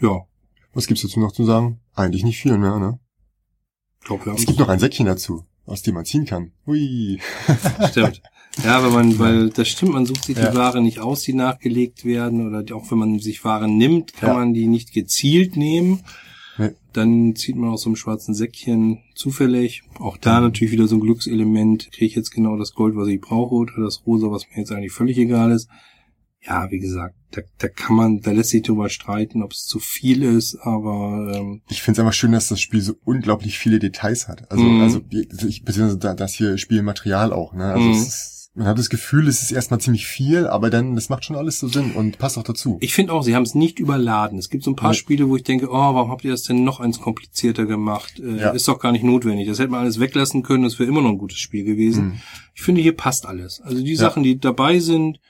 Ja. 0.00 0.26
Was 0.72 0.86
gibt's 0.86 1.02
dazu 1.02 1.20
noch 1.20 1.32
zu 1.32 1.44
sagen? 1.44 1.80
Eigentlich 1.94 2.24
nicht 2.24 2.40
viel 2.40 2.56
mehr, 2.56 2.78
ne? 2.78 2.98
Glaub, 4.00 4.24
wir 4.24 4.32
Es 4.34 4.46
gibt 4.46 4.58
noch 4.58 4.68
ein 4.68 4.78
Säckchen 4.78 5.06
dazu, 5.06 5.44
aus 5.66 5.82
dem 5.82 5.94
man 5.94 6.04
ziehen 6.04 6.24
kann. 6.24 6.52
Hui. 6.66 7.20
Stimmt. 7.90 8.22
Ja, 8.64 8.84
wenn 8.84 8.92
man, 8.92 9.18
weil 9.18 9.50
das 9.50 9.68
stimmt, 9.68 9.92
man 9.92 10.04
sucht 10.06 10.24
sich 10.24 10.36
Ja. 10.36 10.50
die 10.50 10.56
Ware 10.56 10.82
nicht 10.82 10.98
aus, 11.00 11.22
die 11.22 11.32
nachgelegt 11.32 12.04
werden, 12.04 12.46
oder 12.46 12.62
die, 12.62 12.72
auch 12.72 12.90
wenn 12.90 12.98
man 12.98 13.18
sich 13.20 13.44
Ware 13.44 13.68
nimmt, 13.68 14.14
kann 14.14 14.28
Ja. 14.30 14.34
man 14.34 14.54
die 14.54 14.66
nicht 14.66 14.92
gezielt 14.92 15.56
nehmen. 15.56 16.00
Nee. 16.58 16.70
Dann 16.92 17.36
zieht 17.36 17.54
man 17.54 17.70
aus 17.70 17.82
so 17.82 17.88
einem 17.88 17.96
schwarzen 17.96 18.34
Säckchen 18.34 18.98
zufällig. 19.14 19.82
Auch 20.00 20.16
da 20.16 20.40
natürlich 20.40 20.72
wieder 20.72 20.88
so 20.88 20.96
ein 20.96 21.00
Glückselement. 21.00 21.90
Kriege 21.92 22.06
ich 22.06 22.14
jetzt 22.16 22.30
genau 22.30 22.56
das 22.56 22.74
Gold, 22.74 22.96
was 22.96 23.06
ich 23.08 23.20
brauche, 23.20 23.54
oder 23.54 23.72
das 23.84 24.02
Rosa, 24.06 24.30
was 24.32 24.44
mir 24.50 24.58
jetzt 24.58 24.72
eigentlich 24.72 24.92
völlig 24.92 25.16
egal 25.18 25.52
ist. 25.52 25.68
Ja, 26.40 26.68
wie 26.70 26.78
gesagt, 26.78 27.14
da, 27.32 27.42
da 27.58 27.68
kann 27.68 27.94
man, 27.96 28.20
da 28.20 28.30
lässt 28.32 28.50
sich 28.50 28.62
drüber 28.62 28.88
streiten, 28.88 29.42
ob 29.42 29.52
es 29.52 29.66
zu 29.66 29.78
viel 29.80 30.22
ist, 30.22 30.56
aber 30.62 31.32
ähm, 31.34 31.62
Ich 31.68 31.82
finde 31.82 32.00
es 32.00 32.00
einfach 32.00 32.12
schön, 32.14 32.32
dass 32.32 32.48
das 32.48 32.60
Spiel 32.60 32.80
so 32.80 32.94
unglaublich 33.04 33.58
viele 33.58 33.78
Details 33.80 34.28
hat. 34.28 34.50
Also, 34.50 34.62
Mhm. 34.64 34.80
also 34.80 35.00
ich, 35.10 35.62
beziehungsweise 35.64 35.98
da- 35.98 36.14
das 36.14 36.32
hier 36.34 36.56
Spielmaterial 36.58 37.32
auch. 37.32 37.52
Ne? 37.54 37.64
Also 37.64 37.84
Mhm. 37.86 37.90
es 37.92 38.06
ist, 38.08 38.37
man 38.58 38.66
hat 38.66 38.78
das 38.78 38.90
Gefühl, 38.90 39.28
es 39.28 39.42
ist 39.42 39.52
erstmal 39.52 39.80
ziemlich 39.80 40.06
viel, 40.06 40.46
aber 40.46 40.68
dann, 40.68 40.94
das 40.94 41.08
macht 41.08 41.24
schon 41.24 41.36
alles 41.36 41.58
so 41.58 41.68
Sinn 41.68 41.92
und 41.92 42.18
passt 42.18 42.36
auch 42.36 42.42
dazu. 42.42 42.76
Ich 42.80 42.92
finde 42.92 43.12
auch, 43.12 43.22
sie 43.22 43.34
haben 43.34 43.44
es 43.44 43.54
nicht 43.54 43.78
überladen. 43.78 44.38
Es 44.38 44.50
gibt 44.50 44.64
so 44.64 44.70
ein 44.72 44.76
paar 44.76 44.90
Nee. 44.90 44.96
Spiele, 44.96 45.28
wo 45.28 45.36
ich 45.36 45.44
denke, 45.44 45.68
oh, 45.70 45.72
warum 45.72 46.10
habt 46.10 46.24
ihr 46.24 46.30
das 46.32 46.42
denn 46.42 46.64
noch 46.64 46.80
eins 46.80 47.00
komplizierter 47.00 47.64
gemacht? 47.66 48.18
Äh, 48.20 48.36
Ja. 48.40 48.50
Ist 48.50 48.68
doch 48.68 48.78
gar 48.80 48.92
nicht 48.92 49.04
notwendig. 49.04 49.48
Das 49.48 49.58
hätte 49.58 49.70
man 49.70 49.80
alles 49.80 50.00
weglassen 50.00 50.42
können, 50.42 50.64
das 50.64 50.78
wäre 50.78 50.88
immer 50.88 51.00
noch 51.02 51.10
ein 51.10 51.18
gutes 51.18 51.38
Spiel 51.38 51.64
gewesen. 51.64 52.04
Mhm. 52.06 52.12
Ich 52.54 52.62
finde, 52.62 52.80
hier 52.82 52.96
passt 52.96 53.24
alles. 53.26 53.60
Also 53.60 53.82
die 53.82 53.96
Sachen, 53.96 54.22
die 54.22 54.38
dabei 54.38 54.78
sind, 54.80 55.20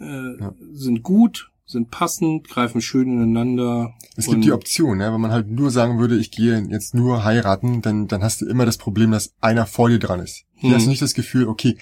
äh, 0.00 0.04
Ja. 0.40 0.54
sind 0.72 1.02
gut, 1.02 1.50
sind 1.66 1.90
passend, 1.90 2.48
greifen 2.48 2.80
schön 2.80 3.12
ineinander. 3.12 3.94
Es 4.16 4.26
gibt 4.26 4.44
die 4.44 4.50
Option, 4.52 4.98
ne? 4.98 5.12
wenn 5.12 5.20
man 5.20 5.30
halt 5.30 5.48
nur 5.48 5.70
sagen 5.70 5.98
würde, 6.00 6.16
ich 6.18 6.30
gehe 6.32 6.66
jetzt 6.68 6.94
nur 6.94 7.22
heiraten, 7.24 7.80
dann, 7.80 8.08
dann 8.08 8.22
hast 8.24 8.40
du 8.40 8.46
immer 8.46 8.66
das 8.66 8.76
Problem, 8.76 9.12
dass 9.12 9.34
einer 9.40 9.66
vor 9.66 9.88
dir 9.88 10.00
dran 10.00 10.18
ist. 10.20 10.44
Hier 10.56 10.70
Mhm. 10.70 10.74
hast 10.74 10.84
du 10.86 10.90
nicht 10.90 11.02
das 11.02 11.14
Gefühl, 11.14 11.46
okay, 11.46 11.78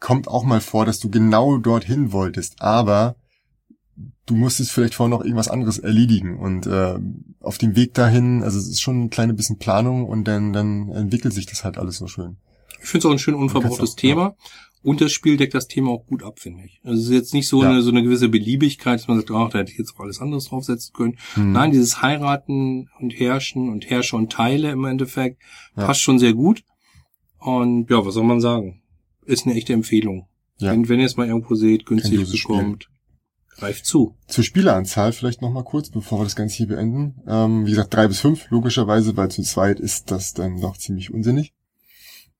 kommt 0.00 0.28
auch 0.28 0.44
mal 0.44 0.60
vor, 0.60 0.86
dass 0.86 0.98
du 0.98 1.10
genau 1.10 1.58
dorthin 1.58 2.12
wolltest, 2.12 2.60
aber 2.62 3.16
du 4.26 4.34
musstest 4.34 4.72
vielleicht 4.72 4.94
vorher 4.94 5.14
noch 5.16 5.22
irgendwas 5.24 5.48
anderes 5.48 5.78
erledigen 5.78 6.38
und 6.38 6.66
äh, 6.66 6.98
auf 7.40 7.58
dem 7.58 7.76
Weg 7.76 7.94
dahin, 7.94 8.42
also 8.42 8.58
es 8.58 8.66
ist 8.68 8.80
schon 8.80 9.04
ein 9.04 9.10
kleines 9.10 9.36
bisschen 9.36 9.58
Planung 9.58 10.06
und 10.06 10.24
dann, 10.24 10.52
dann 10.52 10.88
entwickelt 10.90 11.34
sich 11.34 11.46
das 11.46 11.64
halt 11.64 11.78
alles 11.78 11.96
so 11.98 12.06
schön. 12.06 12.36
Ich 12.82 12.88
finde 12.88 12.98
es 12.98 13.04
auch 13.06 13.12
ein 13.12 13.18
schön 13.18 13.34
unverbrauchtes 13.34 13.94
Thema. 13.96 14.34
Und 14.82 15.02
das 15.02 15.12
Spiel 15.12 15.36
deckt 15.36 15.52
das 15.52 15.68
Thema 15.68 15.90
auch 15.90 16.06
gut 16.06 16.22
ab, 16.22 16.38
finde 16.38 16.64
ich. 16.64 16.80
Also 16.82 16.98
es 17.02 17.08
ist 17.08 17.12
jetzt 17.12 17.34
nicht 17.34 17.48
so, 17.48 17.62
Ja. 17.62 17.68
eine, 17.68 17.82
so 17.82 17.90
eine 17.90 18.02
gewisse 18.02 18.30
Beliebigkeit, 18.30 18.98
dass 18.98 19.08
man 19.08 19.18
sagt, 19.18 19.30
ach, 19.30 19.50
da 19.50 19.58
hätte 19.58 19.72
ich 19.72 19.76
jetzt 19.76 19.94
auch 19.94 20.00
alles 20.00 20.22
anderes 20.22 20.46
draufsetzen 20.46 20.94
können. 20.94 21.18
Hm. 21.34 21.52
Nein, 21.52 21.70
dieses 21.70 22.00
Heiraten 22.00 22.88
und 22.98 23.10
Herrschen 23.12 23.68
und 23.68 23.90
Herrscher 23.90 24.16
und 24.16 24.32
Teile 24.32 24.70
im 24.70 24.86
Endeffekt 24.86 25.42
Ja. 25.76 25.84
passt 25.84 26.00
schon 26.00 26.18
sehr 26.18 26.32
gut. 26.32 26.62
Und 27.38 27.90
ja, 27.90 28.06
was 28.06 28.14
soll 28.14 28.24
man 28.24 28.40
sagen? 28.40 28.79
Ist 29.30 29.46
eine 29.46 29.54
echte 29.54 29.72
Empfehlung. 29.72 30.26
Ja. 30.58 30.72
Wenn, 30.72 30.88
wenn 30.88 30.98
ihr 30.98 31.06
es 31.06 31.16
mal 31.16 31.28
irgendwo 31.28 31.54
seht, 31.54 31.86
günstig 31.86 32.28
bekommt, 32.30 32.90
greift 33.48 33.86
zu. 33.86 34.16
Zur 34.26 34.42
Spieleranzahl 34.42 35.12
vielleicht 35.12 35.40
noch 35.40 35.52
mal 35.52 35.62
kurz, 35.62 35.88
bevor 35.90 36.18
wir 36.18 36.24
das 36.24 36.34
Ganze 36.34 36.56
hier 36.56 36.66
beenden. 36.66 37.22
Ähm, 37.28 37.64
wie 37.64 37.70
gesagt, 37.70 37.94
drei 37.94 38.08
bis 38.08 38.18
fünf, 38.18 38.50
logischerweise, 38.50 39.16
weil 39.16 39.30
zu 39.30 39.42
zweit 39.42 39.78
ist 39.78 40.10
das 40.10 40.34
dann 40.34 40.60
doch 40.60 40.76
ziemlich 40.76 41.12
unsinnig. 41.14 41.54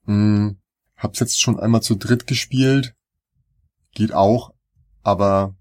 Hm, 0.06 0.58
hab's 0.96 1.20
jetzt 1.20 1.40
schon 1.40 1.60
einmal 1.60 1.82
zu 1.82 1.94
dritt 1.94 2.26
gespielt. 2.26 2.96
Geht 3.94 4.12
auch, 4.12 4.52
aber 5.02 5.54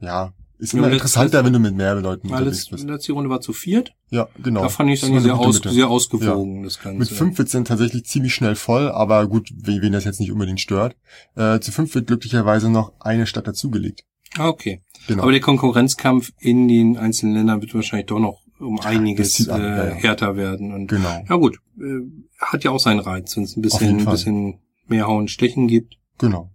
ja, 0.00 0.32
ist 0.58 0.72
Ja, 0.72 0.78
immer 0.78 0.90
interessanter, 0.90 1.44
wenn 1.44 1.52
du 1.52 1.58
mit 1.58 1.74
mehr 1.74 1.94
Leuten 1.94 2.32
Alles, 2.32 2.64
unterwegs 2.64 2.70
bist. 2.70 2.88
letzte 2.88 3.12
Runde 3.12 3.30
war 3.30 3.40
zu 3.40 3.52
viert. 3.52 3.92
Ja, 4.10 4.28
genau. 4.42 4.62
Da 4.62 4.68
fand 4.68 4.90
ich 4.90 5.02
es 5.02 5.08
eigentlich 5.08 5.24
sehr, 5.24 5.36
aus, 5.36 5.56
Mitte. 5.56 5.70
sehr 5.70 5.88
ausgewogen, 5.88 6.62
das 6.62 6.80
Ganze. 6.80 6.98
Mit 6.98 7.08
fünf 7.08 7.38
wird's 7.38 7.52
dann 7.52 7.64
tatsächlich 7.64 8.04
ziemlich 8.06 8.34
schnell 8.34 8.54
voll, 8.54 8.90
aber 8.90 9.26
gut, 9.26 9.50
wen 9.54 9.92
das 9.92 10.04
jetzt 10.04 10.20
nicht 10.20 10.32
unbedingt 10.32 10.60
stört. 10.60 10.96
Äh, 11.34 11.60
zu 11.60 11.72
fünf 11.72 11.94
wird 11.94 12.06
glücklicherweise 12.06 12.70
noch 12.70 12.92
eine 13.00 13.26
Stadt 13.26 13.46
dazugelegt. 13.46 14.04
Ah, 14.36 14.48
okay. 14.48 14.82
Genau. 15.06 15.22
Aber 15.22 15.32
der 15.32 15.40
Konkurrenzkampf 15.40 16.32
in 16.38 16.68
den 16.68 16.96
einzelnen 16.96 17.34
Ländern 17.34 17.60
wird 17.60 17.74
wahrscheinlich 17.74 18.06
doch 18.06 18.18
noch 18.18 18.42
um 18.58 18.80
einiges 18.80 19.48
an, 19.48 19.60
äh, 19.60 19.64
ja, 19.64 19.86
ja. 19.88 19.94
härter 19.94 20.36
werden. 20.36 20.72
Und 20.72 20.88
genau. 20.88 21.24
ja 21.28 21.36
gut, 21.36 21.58
äh, 21.78 22.00
hat 22.38 22.64
ja 22.64 22.70
auch 22.70 22.80
seinen 22.80 23.00
Reiz, 23.00 23.36
wenn 23.36 23.44
es 23.44 23.56
ein 23.56 23.62
bisschen, 23.62 24.00
ein 24.00 24.04
bisschen 24.04 24.58
mehr 24.88 25.06
Hauen 25.06 25.28
Stechen 25.28 25.68
gibt. 25.68 25.98
Genau. 26.18 26.50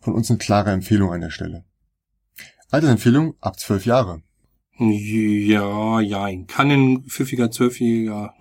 Von 0.00 0.14
uns 0.14 0.30
eine 0.30 0.38
klare 0.38 0.70
Empfehlung 0.70 1.12
an 1.12 1.20
der 1.20 1.30
Stelle. 1.30 1.64
Altersempfehlung 2.74 3.34
ab 3.40 3.58
zwölf 3.58 3.86
Jahre. 3.86 4.22
Ja, 4.78 6.00
jein. 6.00 6.46
Kann 6.46 6.70
ein 6.70 7.04
pfiffiger 7.04 7.50
Zwölfjähriger. 7.50 8.34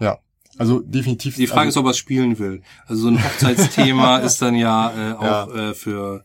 Also 0.58 0.80
definitiv. 0.82 1.36
Die 1.36 1.48
Frage 1.48 1.69
ist, 1.69 1.78
also, 1.78 1.82
ob 1.82 1.86
er 1.88 1.91
es 1.91 1.98
spielen 1.98 2.38
will. 2.39 2.62
Also 2.86 3.04
so 3.04 3.08
ein 3.10 3.24
Hochzeitsthema 3.24 4.17
ist 4.19 4.41
dann 4.41 4.56
ja 4.56 5.12
äh, 5.12 5.13
auch 5.13 5.56
Äh, 5.56 5.74
für 5.74 6.24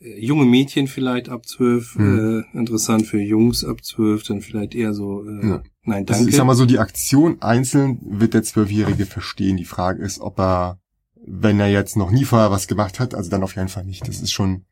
äh, 0.00 0.18
junge 0.24 0.46
Mädchen 0.46 0.86
vielleicht 0.88 1.28
ab 1.28 1.46
zwölf 1.46 1.94
Hm. 1.96 2.44
äh, 2.54 2.58
interessant, 2.58 3.06
für 3.06 3.20
Jungs 3.20 3.62
ab 3.64 3.84
zwölf 3.84 4.22
dann 4.22 4.40
vielleicht 4.40 4.74
eher 4.74 4.94
so, 4.94 5.22
äh, 5.28 5.46
Ja. 5.48 5.62
nein, 5.84 6.06
das, 6.06 6.18
danke. 6.18 6.30
ich 6.30 6.36
sag 6.36 6.46
mal 6.46 6.54
so, 6.54 6.64
die 6.64 6.78
Aktion 6.78 7.40
einzeln 7.42 7.98
wird 8.02 8.32
der 8.32 8.42
Zwölfjährige 8.42 9.04
verstehen. 9.06 9.58
Die 9.58 9.64
Frage 9.66 10.02
ist, 10.02 10.18
ob 10.20 10.38
er, 10.38 10.78
wenn 11.26 11.60
er 11.60 11.68
jetzt 11.68 11.96
noch 11.96 12.10
nie 12.10 12.24
vorher 12.24 12.50
was 12.50 12.66
gemacht 12.68 13.00
hat, 13.00 13.14
also 13.14 13.28
dann 13.30 13.42
auf 13.42 13.54
jeden 13.56 13.68
Fall 13.68 13.84
nicht. 13.84 14.06
Das 14.08 14.20
ist 14.20 14.32
schon 14.32 14.64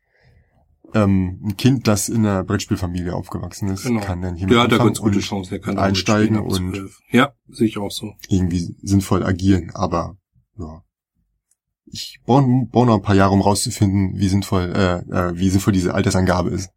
ähm, 0.93 1.39
ein 1.43 1.57
Kind, 1.57 1.87
das 1.87 2.09
in 2.09 2.25
einer 2.25 2.43
Brettspielfamilie 2.43 3.13
aufgewachsen 3.13 3.69
ist, 3.69 3.83
Genau. 3.83 4.01
kann 4.01 4.21
dann 4.21 4.35
hier 4.35 4.47
Der 4.47 4.61
hat 4.61 4.71
da 4.71 4.77
ganz 4.77 4.99
gute 5.01 5.19
Chancen, 5.19 5.49
der 5.51 5.59
kann 5.59 5.77
einsteigen 5.77 6.37
und 6.39 6.73
12. 6.75 6.99
Ja, 7.11 7.33
sehe 7.47 7.67
ich 7.67 7.77
auch 7.77 7.91
so. 7.91 8.13
irgendwie 8.29 8.75
sinnvoll 8.81 9.23
agieren. 9.23 9.71
Aber 9.73 10.17
ja, 10.57 10.83
ich 11.85 12.19
brauche 12.25 12.45
brauch 12.71 12.85
noch 12.85 12.95
ein 12.95 13.01
paar 13.01 13.15
Jahre, 13.15 13.33
um 13.33 13.41
rauszufinden, 13.41 14.17
wie 14.19 14.27
sinnvoll, 14.27 14.71
äh, 14.75 14.97
äh, 15.11 15.37
wie 15.37 15.49
sinnvoll 15.49 15.73
diese 15.73 15.93
Altersangabe 15.93 16.49
ist. 16.51 16.69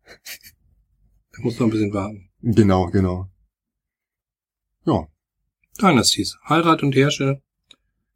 Da 1.32 1.42
muss 1.42 1.58
noch 1.58 1.66
ein 1.66 1.70
bisschen 1.70 1.92
warten. 1.92 2.28
Genau, 2.42 2.86
genau. 2.86 3.28
Ja, 4.84 5.06
Dynasties. 5.80 6.38
Heirat 6.48 6.82
und 6.82 6.94
Herrsche. 6.96 7.40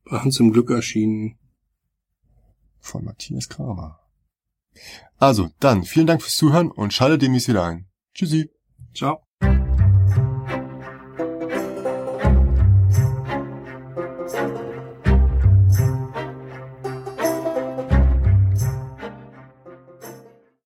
Bei 0.04 0.18
Hans 0.18 0.40
im 0.40 0.52
Glück 0.52 0.70
erschienen. 0.70 1.38
von 2.80 3.04
Matthias 3.04 3.48
Kramer. 3.48 4.00
Also, 5.18 5.50
dann 5.60 5.84
vielen 5.84 6.06
Dank 6.06 6.22
fürs 6.22 6.36
Zuhören 6.36 6.70
und 6.70 6.92
schaltet 6.92 7.22
demnächst 7.22 7.48
wieder 7.48 7.64
ein. 7.64 7.86
Tschüssi. 8.14 8.50
Ciao. 8.94 9.22